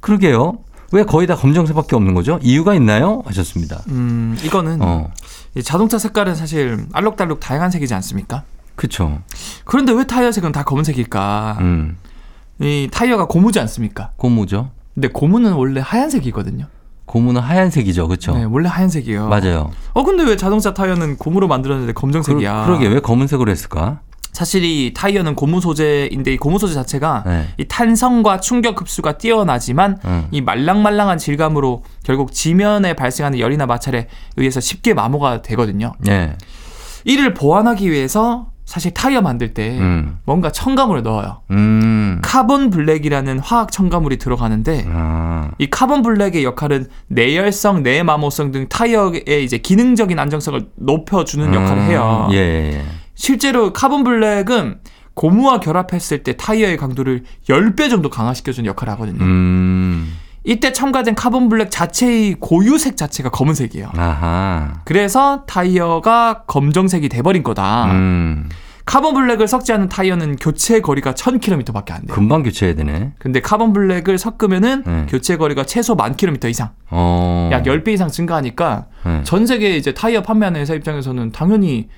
그러게요. 0.00 0.58
왜 0.92 1.04
거의 1.04 1.26
다 1.26 1.36
검정색밖에 1.36 1.94
없는 1.94 2.14
거죠? 2.14 2.38
이유가 2.42 2.74
있나요? 2.74 3.22
하셨습니다. 3.26 3.82
음, 3.88 4.36
이거는 4.42 4.82
어, 4.82 5.08
이 5.19 5.19
자동차 5.64 5.98
색깔은 5.98 6.34
사실 6.34 6.86
알록달록 6.92 7.40
다양한 7.40 7.70
색이지 7.70 7.92
않습니까? 7.94 8.44
그쵸. 8.76 9.20
그런데 9.64 9.92
왜 9.92 10.04
타이어 10.04 10.32
색은 10.32 10.52
다 10.52 10.62
검은색일까? 10.62 11.58
음, 11.60 11.96
이 12.60 12.88
타이어가 12.92 13.26
고무지 13.26 13.58
않습니까? 13.60 14.12
고무죠. 14.16 14.70
근데 14.94 15.08
고무는 15.08 15.52
원래 15.52 15.80
하얀색이거든요. 15.80 16.66
고무는 17.06 17.40
하얀색이죠, 17.40 18.06
그렇죠? 18.06 18.36
네, 18.36 18.44
원래 18.44 18.68
하얀색이에요. 18.68 19.28
맞아요. 19.28 19.70
어 19.94 20.04
근데 20.04 20.22
왜 20.22 20.36
자동차 20.36 20.72
타이어는 20.72 21.16
고무로 21.16 21.48
만들었는데 21.48 21.92
검정색이야? 21.92 22.66
그러게, 22.66 22.78
왜 22.78 23.00
검은색으로 23.00 23.50
했을까? 23.50 24.00
사실 24.32 24.64
이 24.64 24.92
타이어는 24.94 25.34
고무 25.34 25.60
소재인데 25.60 26.32
이 26.32 26.36
고무 26.36 26.58
소재 26.58 26.74
자체가 26.74 27.24
네. 27.26 27.48
이 27.58 27.64
탄성과 27.66 28.40
충격 28.40 28.80
흡수가 28.80 29.18
뛰어나지만 29.18 29.98
음. 30.04 30.26
이 30.30 30.40
말랑말랑한 30.40 31.18
질감으로 31.18 31.82
결국 32.04 32.32
지면에 32.32 32.94
발생하는 32.94 33.38
열이나 33.38 33.66
마찰에 33.66 34.08
의해서 34.36 34.60
쉽게 34.60 34.94
마모가 34.94 35.42
되거든요. 35.42 35.92
예. 36.08 36.36
이를 37.04 37.34
보완하기 37.34 37.90
위해서 37.90 38.46
사실 38.70 38.94
타이어 38.94 39.20
만들 39.20 39.52
때 39.52 39.76
음. 39.80 40.18
뭔가 40.24 40.52
첨가물을 40.52 41.02
넣어요. 41.02 41.40
음. 41.50 42.20
카본 42.22 42.70
블랙이라는 42.70 43.40
화학 43.40 43.72
첨가물이 43.72 44.18
들어가는데 44.18 44.84
아. 44.88 45.50
이 45.58 45.68
카본 45.68 46.02
블랙의 46.02 46.44
역할은 46.44 46.86
내열성, 47.08 47.82
내마모성 47.82 48.52
등 48.52 48.68
타이어의 48.68 49.42
이제 49.42 49.58
기능적인 49.58 50.16
안정성을 50.16 50.68
높여주는 50.76 51.52
역할을 51.52 51.82
해요. 51.82 52.26
음, 52.28 52.32
예, 52.32 52.38
예, 52.38 52.72
예. 52.74 52.84
실제로 53.14 53.72
카본 53.72 54.04
블랙은 54.04 54.80
고무와 55.14 55.60
결합했을 55.60 56.22
때 56.22 56.36
타이어의 56.36 56.76
강도를 56.76 57.24
10배 57.48 57.90
정도 57.90 58.08
강화시켜주는 58.08 58.66
역할을 58.66 58.92
하거든요. 58.94 59.22
음. 59.22 60.16
이때 60.44 60.72
첨가된 60.72 61.14
카본 61.14 61.50
블랙 61.50 61.70
자체의 61.70 62.36
고유색 62.40 62.96
자체가 62.96 63.28
검은색이에요. 63.28 63.90
아하. 63.96 64.80
그래서 64.84 65.44
타이어가 65.46 66.44
검정색이 66.46 67.10
돼버린 67.10 67.42
거다. 67.42 67.92
음. 67.92 68.48
카본 68.86 69.14
블랙을 69.14 69.46
섞지 69.46 69.72
않은 69.74 69.88
타이어는 69.88 70.36
교체 70.36 70.80
거리가 70.80 71.12
1000km밖에 71.12 71.92
안 71.92 72.06
돼요. 72.06 72.14
금방 72.14 72.42
교체해야 72.42 72.74
되네. 72.74 73.12
근데 73.18 73.40
카본 73.40 73.72
블랙을 73.72 74.18
섞으면은 74.18 74.82
네. 74.84 75.06
교체 75.08 75.36
거리가 75.36 75.64
최소 75.64 75.94
만 75.94 76.16
킬로미터 76.16 76.48
이상, 76.48 76.70
어. 76.90 77.50
약 77.52 77.62
10배 77.64 77.88
이상 77.90 78.08
증가하니까 78.08 78.86
네. 79.04 79.20
전 79.22 79.46
세계 79.46 79.76
이제 79.76 79.92
타이어 79.94 80.22
판매하는 80.22 80.60
회사 80.60 80.74
입장에서는 80.74 81.30
당연히 81.30 81.88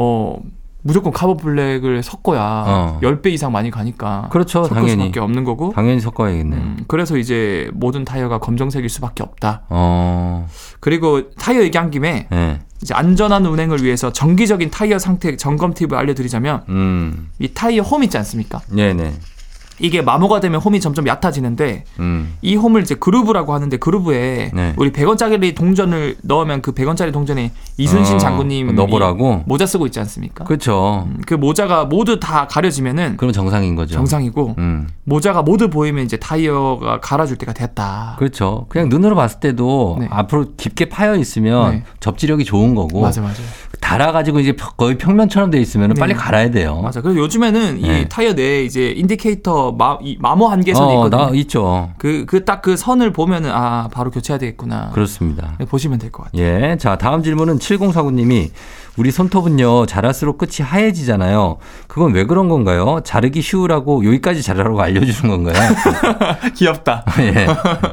어 0.00 0.36
무조건 0.82 1.12
카본 1.12 1.38
블랙을 1.38 2.04
섞어야 2.04 2.64
어. 2.66 3.00
10배 3.02 3.32
이상 3.32 3.50
많이 3.50 3.68
가니까 3.68 4.28
그렇죠, 4.30 4.62
섞을 4.62 4.74
당연히. 4.76 4.92
수밖에 5.02 5.18
없는 5.18 5.42
거고 5.42 5.72
당연히 5.74 6.00
섞어야겠네. 6.00 6.56
음, 6.56 6.84
그래서 6.86 7.16
이제 7.16 7.68
모든 7.74 8.04
타이어가 8.04 8.38
검정색일 8.38 8.88
수밖에 8.88 9.24
없다. 9.24 9.62
어. 9.68 10.46
그리고 10.78 11.30
타이어 11.32 11.62
얘기한 11.62 11.90
김에 11.90 12.28
예. 12.32 12.60
이제 12.80 12.94
안전한 12.94 13.44
운행을 13.44 13.82
위해서 13.82 14.12
정기적인 14.12 14.70
타이어 14.70 15.00
상태 15.00 15.36
점검 15.36 15.74
팁을 15.74 15.96
알려드리자면 15.96 16.62
음. 16.68 17.30
이 17.40 17.48
타이어 17.52 17.82
홈 17.82 18.04
있지 18.04 18.16
않습니까? 18.16 18.60
네, 18.70 18.94
네. 18.94 19.12
이게 19.80 20.02
마모가 20.02 20.40
되면 20.40 20.60
홈이 20.60 20.80
점점 20.80 21.06
얕아지는데 21.06 21.84
음. 22.00 22.36
이 22.42 22.56
홈을 22.56 22.82
이제 22.82 22.94
그루브라고 22.94 23.54
하는데 23.54 23.76
그루브에 23.76 24.50
네. 24.54 24.74
우리 24.76 24.90
100원짜리 24.92 25.54
동전을 25.54 26.16
넣으면 26.22 26.62
그 26.62 26.72
100원짜리 26.72 27.12
동전에 27.12 27.52
이순신 27.76 28.16
어, 28.16 28.18
장군님 28.18 28.74
넣어보라고? 28.74 29.44
모자 29.46 29.66
쓰고 29.66 29.86
있지 29.86 30.00
않습니까? 30.00 30.44
그, 30.44 30.48
그렇죠. 30.48 31.08
모자가 31.38 31.84
모두 31.84 32.18
다 32.18 32.46
가려지면은 32.46 33.16
그럼 33.16 33.32
정상인 33.32 33.74
거죠. 33.76 33.94
정상이고 33.94 34.56
음. 34.58 34.88
모자가 35.04 35.42
모두 35.42 35.70
보이면 35.70 36.04
이제 36.04 36.16
타이어가 36.16 37.00
갈아줄 37.00 37.38
때가 37.38 37.52
됐다. 37.52 38.16
그렇죠. 38.18 38.66
그냥 38.68 38.88
눈으로 38.88 39.14
봤을 39.14 39.40
때도 39.40 39.98
네. 40.00 40.08
앞으로 40.10 40.46
깊게 40.56 40.88
파여 40.88 41.16
있으면 41.16 41.70
네. 41.70 41.82
접지력이 42.00 42.44
좋은 42.44 42.74
거고 42.74 43.00
맞아 43.00 43.20
맞아 43.20 43.42
달아가지고 43.80 44.40
이제 44.40 44.54
거의 44.76 44.98
평면처럼 44.98 45.50
돼 45.50 45.60
있으면 45.60 45.94
네. 45.94 46.00
빨리 46.00 46.14
갈아야 46.14 46.50
돼요. 46.50 46.80
맞아. 46.82 47.00
그래서 47.00 47.18
요즘에는 47.20 47.80
네. 47.80 48.00
이 48.02 48.08
타이어 48.08 48.32
내에 48.34 48.64
이제 48.64 48.90
인디케이터 48.90 49.67
마, 49.72 49.98
이 50.02 50.16
마모 50.20 50.48
한계선 50.48 50.84
이 50.84 50.92
어, 50.92 50.94
있거든요. 51.06 51.26
나 51.26 51.30
있죠. 51.36 51.90
그 51.98 52.24
그 52.26 52.44
딱 52.44 52.60
그 52.62 52.76
선을 52.76 53.12
보면은 53.12 53.50
아 53.52 53.88
바로 53.92 54.10
교체해야 54.10 54.38
되겠구나. 54.38 54.90
그렇습니다. 54.92 55.54
네, 55.58 55.64
보시면 55.64 55.98
될 55.98 56.10
것 56.10 56.24
같아요. 56.24 56.42
예. 56.42 56.76
자, 56.78 56.96
다음 56.98 57.22
질문은 57.22 57.58
7049님이 57.58 58.50
우리 58.98 59.12
손톱은요, 59.12 59.86
자랄수록 59.86 60.38
끝이 60.38 60.56
하얘지잖아요. 60.62 61.58
그건 61.86 62.12
왜 62.12 62.24
그런 62.24 62.48
건가요? 62.48 63.00
자르기 63.04 63.40
쉬우라고 63.42 64.04
여기까지 64.04 64.42
자르라고 64.42 64.80
알려주는 64.82 65.30
건가요? 65.44 65.74
귀엽다. 66.56 67.04
예. 67.20 67.46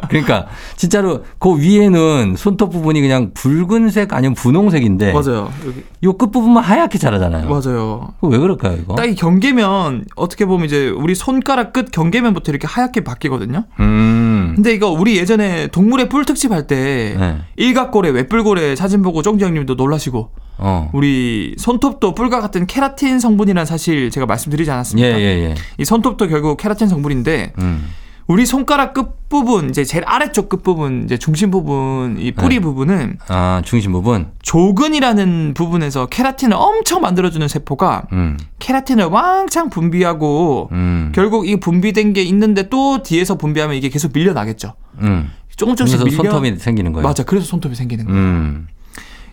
그러니까, 0.10 0.48
진짜로 0.76 1.24
그 1.38 1.60
위에는 1.60 2.36
손톱 2.36 2.72
부분이 2.72 3.02
그냥 3.02 3.32
붉은색 3.36 4.14
아니면 4.14 4.34
분홍색인데, 4.34 5.14
맞아요. 5.14 5.52
여기 5.66 5.84
요 6.04 6.14
끝부분만 6.14 6.64
하얗게 6.64 6.98
자라잖아요. 6.98 7.48
맞아요. 7.50 8.10
왜 8.22 8.38
그럴까요, 8.40 8.78
이거? 8.82 8.96
딱 8.96 9.06
이 9.06 9.14
경계면 9.14 10.06
어떻게 10.16 10.46
보면 10.48 10.66
이제 10.66 10.90
우리 10.90 11.14
손가락 11.14 11.72
끝 11.72 11.92
경계면부터 11.92 12.52
이렇게 12.52 12.66
하얗게 12.68 13.04
바뀌거든요. 13.04 13.66
음. 13.80 14.35
근데 14.54 14.74
이거 14.74 14.90
우리 14.90 15.18
예전에 15.18 15.68
동물의 15.68 16.10
뿔 16.10 16.26
특집 16.26 16.52
할때 16.52 17.16
네. 17.18 17.38
일각고래 17.56 18.10
외뿔고래 18.10 18.76
사진 18.76 19.02
보고 19.02 19.22
쫑지 19.22 19.44
형님도 19.44 19.76
놀라시고 19.76 20.30
어. 20.58 20.90
우리 20.94 21.56
손톱도 21.58 22.16
뿔과 22.16 22.42
같은 22.42 22.66
케라틴 22.68 23.20
성분이란 23.20 23.66
사실 23.66 24.10
제가 24.10 24.26
말씀드리지 24.26 24.70
예, 24.70 24.74
않았습니까? 24.74 25.20
예, 25.20 25.24
예. 25.24 25.56
이 25.78 25.86
손톱도 25.86 26.28
결국 26.28 26.58
케라틴 26.58 26.88
성분인데 26.88 27.54
음. 27.60 27.90
우리 28.28 28.46
손가락 28.46 28.94
끝 28.94 29.30
부분 29.30 29.70
이제 29.70 29.84
제일 29.84 30.04
아래쪽 30.08 30.50
끝 30.50 30.64
부분 30.64 31.04
이제 31.04 31.18
중심 31.18 31.52
부분 31.52 32.18
이 32.20 32.32
뿌리 32.32 32.56
네. 32.56 32.62
부분은 32.62 33.20
아, 33.28 33.62
중심 33.64 33.92
부분? 33.92 34.28
조근이라는 34.42 35.54
부분에서 35.56 36.08
케라틴을 36.08 36.56
엄청 36.58 37.02
만들어주는 37.02 37.48
세포가 37.48 38.08
음. 38.14 38.38
케라틴을 38.60 39.06
왕창 39.06 39.70
분비하고 39.70 40.70
음. 40.72 41.12
결국 41.14 41.48
이 41.48 41.60
분비된 41.60 42.14
게 42.14 42.24
있는데 42.24 42.70
또 42.70 43.04
뒤에서 43.04 43.36
분비하면 43.36 43.76
이게 43.76 43.90
계속 43.90 44.12
밀려나겠죠. 44.14 44.74
음. 45.02 45.32
조금 45.56 45.76
조금씩 45.76 46.04
밀려. 46.04 46.16
손톱이 46.32 46.58
생기는 46.58 46.92
거예요. 46.94 47.08
맞아. 47.08 47.24
그래서 47.24 47.46
손톱이 47.46 47.76
생기는 47.76 48.06
거예요. 48.06 48.20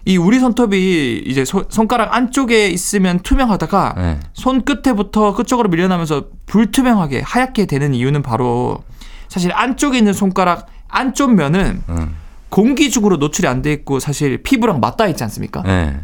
음. 0.04 0.08
이 0.10 0.16
우리 0.16 0.38
손톱이 0.40 1.22
이제 1.26 1.44
손- 1.44 1.64
손가락 1.68 2.14
안쪽에 2.14 2.68
있으면 2.68 3.20
투명하다가 3.20 3.94
네. 3.96 4.20
손 4.32 4.64
끝에부터 4.64 5.34
끝쪽으로 5.34 5.68
밀려나면서 5.68 6.26
불투명하게 6.46 7.20
하얗게 7.24 7.66
되는 7.66 7.94
이유는 7.94 8.22
바로 8.22 8.82
사실 9.28 9.52
안쪽에 9.52 9.98
있는 9.98 10.12
손가락 10.12 10.66
안쪽 10.88 11.34
면은 11.34 11.82
음. 11.88 12.16
공기중으로 12.50 13.16
노출이 13.16 13.48
안 13.48 13.62
돼 13.62 13.72
있고 13.72 13.98
사실 14.00 14.42
피부랑 14.42 14.80
맞닿아 14.80 15.08
있지 15.08 15.22
않습니까? 15.24 15.62
네. 15.62 15.96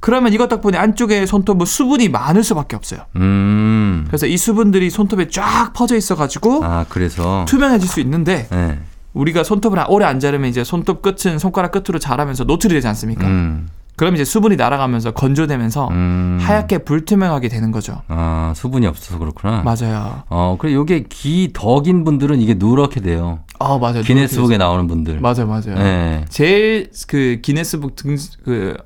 그러면 0.00 0.32
이것 0.34 0.48
덕분에 0.48 0.76
안쪽에 0.76 1.24
손톱은 1.24 1.64
수분이 1.64 2.08
많을 2.10 2.42
수밖에 2.42 2.76
없어요. 2.76 3.00
음. 3.16 4.04
그래서 4.08 4.26
이 4.26 4.36
수분들이 4.36 4.90
손톱에 4.90 5.28
쫙 5.28 5.72
퍼져 5.72 5.96
있어가지고 5.96 6.64
아, 6.64 6.84
그래서. 6.88 7.44
투명해질 7.48 7.88
수 7.88 8.00
있는데 8.00 8.46
네. 8.50 8.78
우리가 9.14 9.44
손톱을 9.44 9.82
오래 9.88 10.04
안 10.04 10.20
자르면 10.20 10.50
이제 10.50 10.64
손톱 10.64 11.00
끝은 11.02 11.38
손가락 11.38 11.72
끝으로 11.72 11.98
자라면서 11.98 12.44
노출이 12.44 12.74
되지 12.74 12.86
않습니까? 12.88 13.26
음. 13.26 13.68
그럼 13.96 14.14
이제 14.14 14.24
수분이 14.24 14.56
날아가면서 14.56 15.12
건조되면서 15.12 15.88
음. 15.88 16.38
하얗게 16.40 16.78
불투명하게 16.78 17.46
되는 17.48 17.70
거죠. 17.70 18.02
아, 18.08 18.52
수분이 18.56 18.88
없어서 18.88 19.18
그렇구나. 19.20 19.62
맞아요. 19.62 20.24
어, 20.28 20.56
그래 20.58 20.74
요게 20.74 21.04
기더긴 21.08 22.02
분들은 22.02 22.40
이게 22.40 22.54
누렇게 22.54 23.00
돼요. 23.00 23.40
아 23.60 23.78
맞아요. 23.78 24.02
기네스북에 24.02 24.58
나오는 24.58 24.88
분들. 24.88 25.20
맞아요, 25.20 25.46
맞아요. 25.46 25.76
네. 25.76 26.24
제일 26.28 26.90
그 27.06 27.38
기네스북 27.40 27.94
등 27.94 28.16
그 28.44 28.76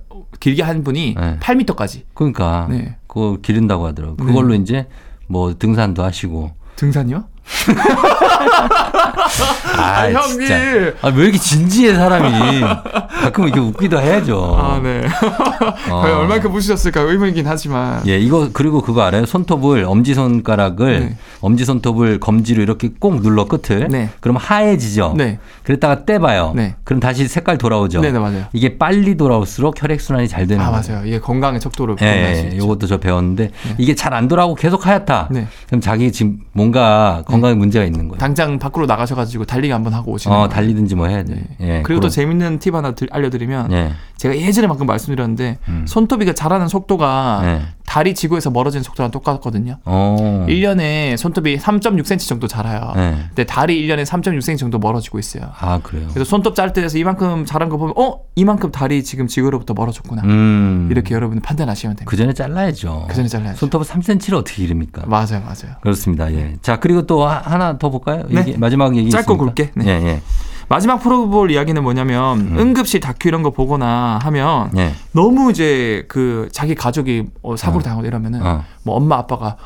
길게 0.40 0.62
한 0.62 0.84
분이 0.84 1.14
네. 1.18 1.38
8m까지 1.40 2.02
그러니까 2.14 2.66
네. 2.70 2.96
그거 3.06 3.38
기른다고 3.40 3.86
하더라고. 3.86 4.16
그걸로 4.16 4.54
이제 4.54 4.86
뭐 5.26 5.54
등산도 5.58 6.04
하시고. 6.04 6.52
등산이요? 6.76 7.24
아, 9.76 10.10
형님. 10.10 10.40
진짜. 10.40 10.54
아, 11.02 11.08
왜 11.08 11.24
이렇게 11.24 11.38
진지해 11.38 11.94
사람이? 11.94 12.60
가끔 12.60 13.44
이렇게 13.44 13.60
웃기도 13.60 14.00
해야죠. 14.00 14.56
아 14.58 14.80
네. 14.82 15.06
어. 15.90 16.00
얼마큼 16.20 16.54
웃으셨을까 16.54 17.00
의문이긴 17.02 17.46
하지만. 17.46 18.02
예, 18.06 18.18
이거 18.18 18.50
그리고 18.52 18.80
그거 18.82 19.02
알아요? 19.02 19.26
손톱을 19.26 19.84
엄지 19.84 20.14
손가락을 20.14 21.00
네. 21.00 21.16
엄지 21.40 21.64
손톱을 21.64 22.18
검지로 22.20 22.62
이렇게 22.62 22.90
꼭 22.98 23.20
눌러 23.22 23.44
끝을. 23.46 23.88
네. 23.88 24.08
그럼 24.20 24.36
하얘지죠. 24.36 25.14
네. 25.16 25.38
그랬다가 25.62 26.04
떼봐요. 26.04 26.52
네. 26.56 26.74
그럼 26.84 27.00
다시 27.00 27.28
색깔 27.28 27.58
돌아오죠. 27.58 28.00
네, 28.00 28.10
네 28.12 28.18
맞아요. 28.18 28.44
이게 28.52 28.76
빨리 28.78 29.16
돌아올수록 29.16 29.80
혈액 29.80 30.00
순환이 30.00 30.26
잘 30.28 30.46
되는 30.46 30.64
아 30.64 30.70
거예요. 30.70 30.82
맞아요. 30.88 31.06
이게 31.06 31.20
건강의 31.20 31.60
척도를 31.60 31.96
예, 32.00 32.04
보호할 32.14 32.34
수 32.36 32.42
예, 32.42 32.48
있죠. 32.48 32.56
요것도 32.58 32.86
저 32.86 32.98
배웠는데 32.98 33.50
이게 33.78 33.94
잘 33.94 34.08
안 34.18 34.26
돌아오고 34.26 34.54
계속 34.56 34.86
하얗다. 34.86 35.28
네. 35.30 35.46
그럼 35.68 35.80
자기 35.80 36.10
지금 36.10 36.40
뭔가 36.52 37.22
건강에 37.26 37.54
문제가 37.54 37.84
있는 37.84 38.08
거예요. 38.08 38.18
당장 38.18 38.58
밖으로 38.58 38.86
나가셔가지고 38.86 39.44
달리기 39.44 39.70
한번 39.72 39.92
하고 39.94 40.12
오시는 40.12 40.34
어, 40.34 40.38
거예요. 40.40 40.48
달리든지 40.48 40.94
뭐 40.96 41.06
해야 41.06 41.22
돼. 41.22 41.34
네. 41.34 41.44
예. 41.60 41.82
그리고 41.82 42.00
또 42.00 42.08
재밌는 42.08 42.58
팁 42.58 42.74
하나 42.74 42.92
들- 42.92 43.08
알려드리면 43.12 43.70
예. 43.72 43.92
제가 44.16 44.36
예전에 44.36 44.66
방금 44.66 44.86
말씀드렸는데 44.86 45.58
음. 45.68 45.84
손톱이가 45.86 46.32
자라는 46.32 46.66
속도가 46.68 47.40
예. 47.44 47.60
달이 47.88 48.14
지구에서 48.14 48.50
멀어지는 48.50 48.82
속도랑 48.82 49.10
똑같거든요. 49.10 49.78
어. 49.86 50.44
1년에 50.46 51.16
손톱이 51.16 51.56
3.6cm 51.56 52.28
정도 52.28 52.46
자라요. 52.46 52.92
예. 52.96 53.14
근데 53.28 53.44
달이 53.44 53.80
1년에 53.86 54.04
3.6cm 54.04 54.58
정도 54.58 54.78
멀어지고 54.78 55.18
있어요. 55.18 55.44
아, 55.58 55.80
그래요. 55.82 56.06
그래서 56.12 56.28
손톱 56.28 56.54
자를 56.54 56.74
때 56.74 56.82
돼서 56.82 56.98
이만큼 56.98 57.46
자란 57.46 57.70
거 57.70 57.78
보면 57.78 57.94
어 57.96 58.20
이만큼 58.34 58.70
달이 58.70 59.04
지금 59.04 59.26
지구로부터 59.26 59.72
멀어졌구나 59.72 60.20
음. 60.24 60.88
이렇게 60.90 61.14
여러분 61.14 61.40
판단하시면 61.40 61.96
됩니다. 61.96 62.10
그 62.10 62.16
전에 62.18 62.34
잘라야죠. 62.34 63.06
그 63.08 63.14
전에 63.14 63.26
잘라야죠. 63.26 63.58
손톱을 63.58 63.86
3cm를 63.86 64.34
어떻게 64.34 64.62
기릅니까? 64.62 65.04
맞아요, 65.06 65.40
맞아요. 65.40 65.76
그렇습니다. 65.80 66.30
예. 66.34 66.56
자, 66.60 66.78
그리고 66.78 67.06
또 67.06 67.26
하- 67.26 67.38
하나 67.42 67.78
더 67.78 67.88
볼까요? 67.88 68.24
네. 68.28 68.40
얘기- 68.40 68.58
마지막 68.58 68.94
얘기 68.96 69.08
짧고 69.08 69.32
있습니까? 69.32 69.44
굵게. 69.54 69.70
네. 69.76 69.86
예, 69.86 70.06
예. 70.08 70.20
마지막 70.68 70.98
프로볼 70.98 71.50
이야기는 71.50 71.82
뭐냐면 71.82 72.40
음. 72.40 72.58
응급실 72.58 73.00
다큐 73.00 73.28
이런 73.28 73.42
거 73.42 73.50
보거나 73.50 74.18
하면 74.22 74.70
예. 74.76 74.92
너무 75.12 75.50
이제 75.50 76.04
그 76.08 76.48
자기 76.52 76.74
가족이 76.74 77.24
어, 77.42 77.56
사고를 77.56 77.80
어. 77.80 77.84
당하고 77.84 78.06
이러면은 78.06 78.42
어. 78.44 78.64
뭐 78.84 78.96
엄마 78.96 79.16
아빠가 79.16 79.56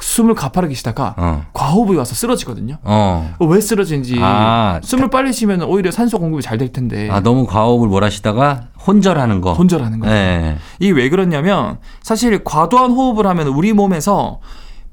숨을 0.00 0.34
가파르게 0.34 0.74
쉬다가 0.74 1.14
어. 1.16 1.44
과호흡이 1.52 1.96
와서 1.96 2.14
쓰러지거든요. 2.14 2.78
어. 2.82 3.34
어, 3.38 3.46
왜 3.46 3.60
쓰러진지 3.60 4.16
아, 4.20 4.80
숨을 4.82 5.08
빨리 5.10 5.32
쉬면 5.32 5.62
오히려 5.62 5.90
산소 5.90 6.18
공급이 6.18 6.42
잘 6.42 6.58
될 6.58 6.70
텐데 6.72 7.08
아, 7.10 7.20
너무 7.20 7.46
과호흡을 7.46 7.88
몰아쉬다가 7.88 8.68
혼절하는 8.86 9.40
거. 9.40 9.52
혼절하는 9.54 10.00
거예요. 10.00 10.14
예. 10.14 10.56
이게 10.78 10.92
왜 10.92 11.08
그러냐면 11.08 11.78
사실 12.02 12.42
과도한 12.44 12.90
호흡을 12.92 13.26
하면 13.26 13.48
우리 13.48 13.72
몸에서 13.72 14.40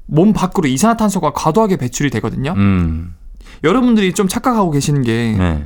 몸 0.06 0.32
밖으로 0.32 0.66
이산화탄소가 0.68 1.32
과도하게 1.32 1.76
배출이 1.76 2.10
되거든요. 2.10 2.52
음. 2.56 3.14
여러분들이 3.64 4.12
좀 4.12 4.28
착각하고 4.28 4.70
계시는 4.70 5.02
게 5.02 5.34
네. 5.38 5.64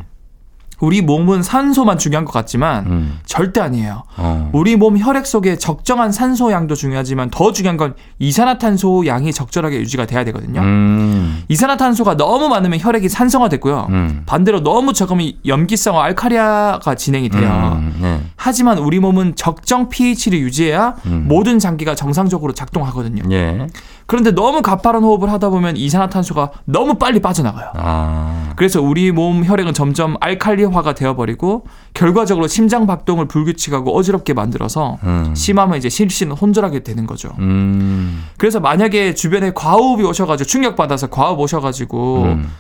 우리 0.78 1.00
몸은 1.00 1.42
산소만 1.42 1.96
중요한 1.96 2.24
것 2.26 2.32
같지만 2.32 2.86
음. 2.86 3.18
절대 3.24 3.60
아니에요. 3.60 4.02
어. 4.18 4.50
우리 4.52 4.76
몸 4.76 4.98
혈액 4.98 5.26
속에 5.26 5.56
적정한 5.56 6.12
산소 6.12 6.52
양도 6.52 6.74
중요하지만 6.74 7.30
더 7.30 7.52
중요한 7.52 7.78
건 7.78 7.94
이산화탄소 8.18 9.06
양이 9.06 9.32
적절하게 9.32 9.78
유지가 9.80 10.04
돼야 10.04 10.22
되거든요. 10.24 10.60
음. 10.60 11.42
이산화탄소가 11.48 12.18
너무 12.18 12.48
많으면 12.48 12.78
혈액이 12.78 13.08
산성화됐고요. 13.08 13.86
음. 13.88 14.22
반대로 14.26 14.62
너무 14.62 14.92
적으면 14.92 15.32
염기성 15.46 15.98
알카리아가 15.98 16.94
진행이 16.94 17.30
돼요. 17.30 17.78
음. 17.80 17.98
네. 18.00 18.20
하지만 18.36 18.76
우리 18.76 19.00
몸은 19.00 19.34
적정 19.36 19.88
pH를 19.88 20.40
유지해야 20.40 20.96
음. 21.06 21.24
모든 21.26 21.58
장기가 21.58 21.94
정상적으로 21.94 22.52
작동하거든요. 22.52 23.22
예. 23.30 23.66
그런데 24.06 24.30
너무 24.30 24.62
가파른 24.62 25.02
호흡을 25.02 25.30
하다 25.32 25.50
보면 25.50 25.76
이산화탄소가 25.76 26.52
너무 26.64 26.94
빨리 26.94 27.20
빠져나가요. 27.20 27.72
아. 27.74 28.52
그래서 28.56 28.80
우리 28.80 29.10
몸 29.10 29.44
혈액은 29.44 29.74
점점 29.74 30.16
알칼리화가 30.20 30.94
되어버리고 30.94 31.66
결과적으로 31.92 32.46
심장 32.46 32.86
박동을 32.86 33.26
불규칙하고 33.26 33.96
어지럽게 33.96 34.32
만들어서 34.32 34.98
음. 35.02 35.34
심하면 35.34 35.76
이제 35.76 35.88
실신 35.88 36.30
혼절하게 36.30 36.80
되는 36.80 37.06
거죠. 37.06 37.30
음. 37.40 38.24
그래서 38.38 38.60
만약에 38.60 39.14
주변에 39.14 39.52
과호흡이 39.52 40.04
오셔가지고 40.04 40.46
충격 40.46 40.76
받아서 40.76 41.08
과호흡 41.08 41.40
오셔가지고 41.40 42.22
음. 42.22 42.50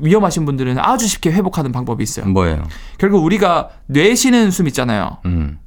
위험하신 0.00 0.44
분들은 0.44 0.78
아주 0.78 1.08
쉽게 1.08 1.32
회복하는 1.32 1.72
방법이 1.72 2.02
있어요. 2.04 2.26
뭐예요? 2.26 2.62
결국 2.98 3.24
우리가 3.24 3.70
뇌 3.86 4.14
쉬는 4.14 4.52
숨 4.52 4.68
있잖아요. 4.68 5.18
음. 5.26 5.58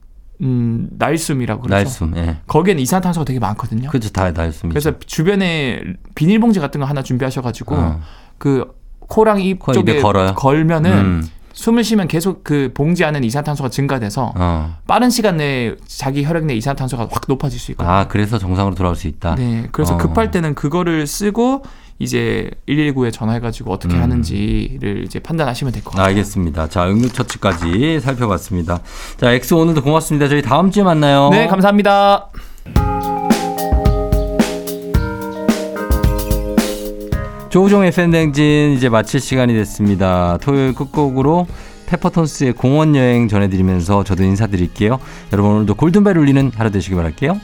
음, 0.42 0.88
날숨이라고 0.92 1.62
그러죠. 1.64 1.76
날숨. 1.76 2.14
예. 2.18 2.38
거기에는 2.48 2.82
이산화탄소가 2.82 3.26
되게 3.26 3.40
많거든요. 3.40 3.90
그렇죠. 3.90 4.10
다 4.10 4.32
날숨이죠. 4.32 4.70
그래서 4.70 5.00
주변에 5.06 5.82
비닐봉지 6.16 6.60
같은 6.60 6.80
거 6.82 6.86
하나 6.86 7.02
준비하셔 7.04 7.42
가지고 7.42 7.76
어. 7.76 8.00
그 8.38 8.66
코랑 9.00 9.40
입 9.42 9.60
코 9.60 9.72
쪽에? 9.72 10.02
걸면은 10.02 10.92
음. 10.92 11.28
숨을 11.54 11.86
쉬면 11.86 12.10
계속 12.10 12.44
그 12.44 12.72
봉지 12.74 13.06
안에 13.06 13.20
이산탄소가 13.24 13.70
증가돼서 13.70 14.34
어. 14.36 14.76
빠른 14.88 15.10
시간 15.10 15.38
내에 15.38 15.76
자기 15.88 16.26
혈액 16.26 16.46
내 16.46 16.54
이산탄소가 16.56 17.08
확 17.10 17.22
높아질 17.30 17.58
수 17.58 17.72
있거든요. 17.72 17.94
아, 17.94 18.08
그래서 18.10 18.38
정상으로 18.38 18.76
돌아올 18.76 18.98
수 18.98 19.08
있다. 19.08 19.36
네, 19.36 19.68
그래서 19.72 19.94
어. 19.94 19.98
급할 19.98 20.32
때는 20.32 20.54
그거를 20.54 21.08
쓰고 21.08 21.64
이제 21.98 22.50
119에 22.68 23.12
전화해가지고 23.14 23.72
어떻게 23.72 23.96
음. 23.96 24.02
하는지를 24.02 25.04
이제 25.06 25.20
판단하시면 25.20 25.72
될 25.74 25.84
것 25.84 25.92
같아요. 25.92 26.08
알겠습니다. 26.08 26.68
자, 26.68 26.88
응급처치까지 26.88 28.00
살펴봤습니다. 28.02 28.80
자, 29.18 29.32
엑스 29.32 29.54
오늘도 29.54 29.82
고맙습니다. 29.82 30.28
저희 30.28 30.42
다음 30.42 30.72
주에 30.72 30.84
만나요. 30.84 31.30
네, 31.32 31.48
감사합니다. 31.48 32.30
조우종의 37.50 37.92
FM대행진 37.92 38.74
이제 38.74 38.90
마칠 38.90 39.20
시간이 39.22 39.54
됐습니다. 39.54 40.38
토요일 40.42 40.74
끝곡으로 40.74 41.48
페퍼톤스의 41.86 42.54
공원 42.54 42.96
여행 42.96 43.28
전해드리면서 43.30 44.04
저도 44.04 44.24
인사드릴게요. 44.24 45.00
여러분 45.32 45.52
오늘도 45.52 45.76
골든벨 45.76 46.18
울리는 46.18 46.52
하루 46.56 46.72
되시길 46.72 46.98
바랄게요. 46.98 47.40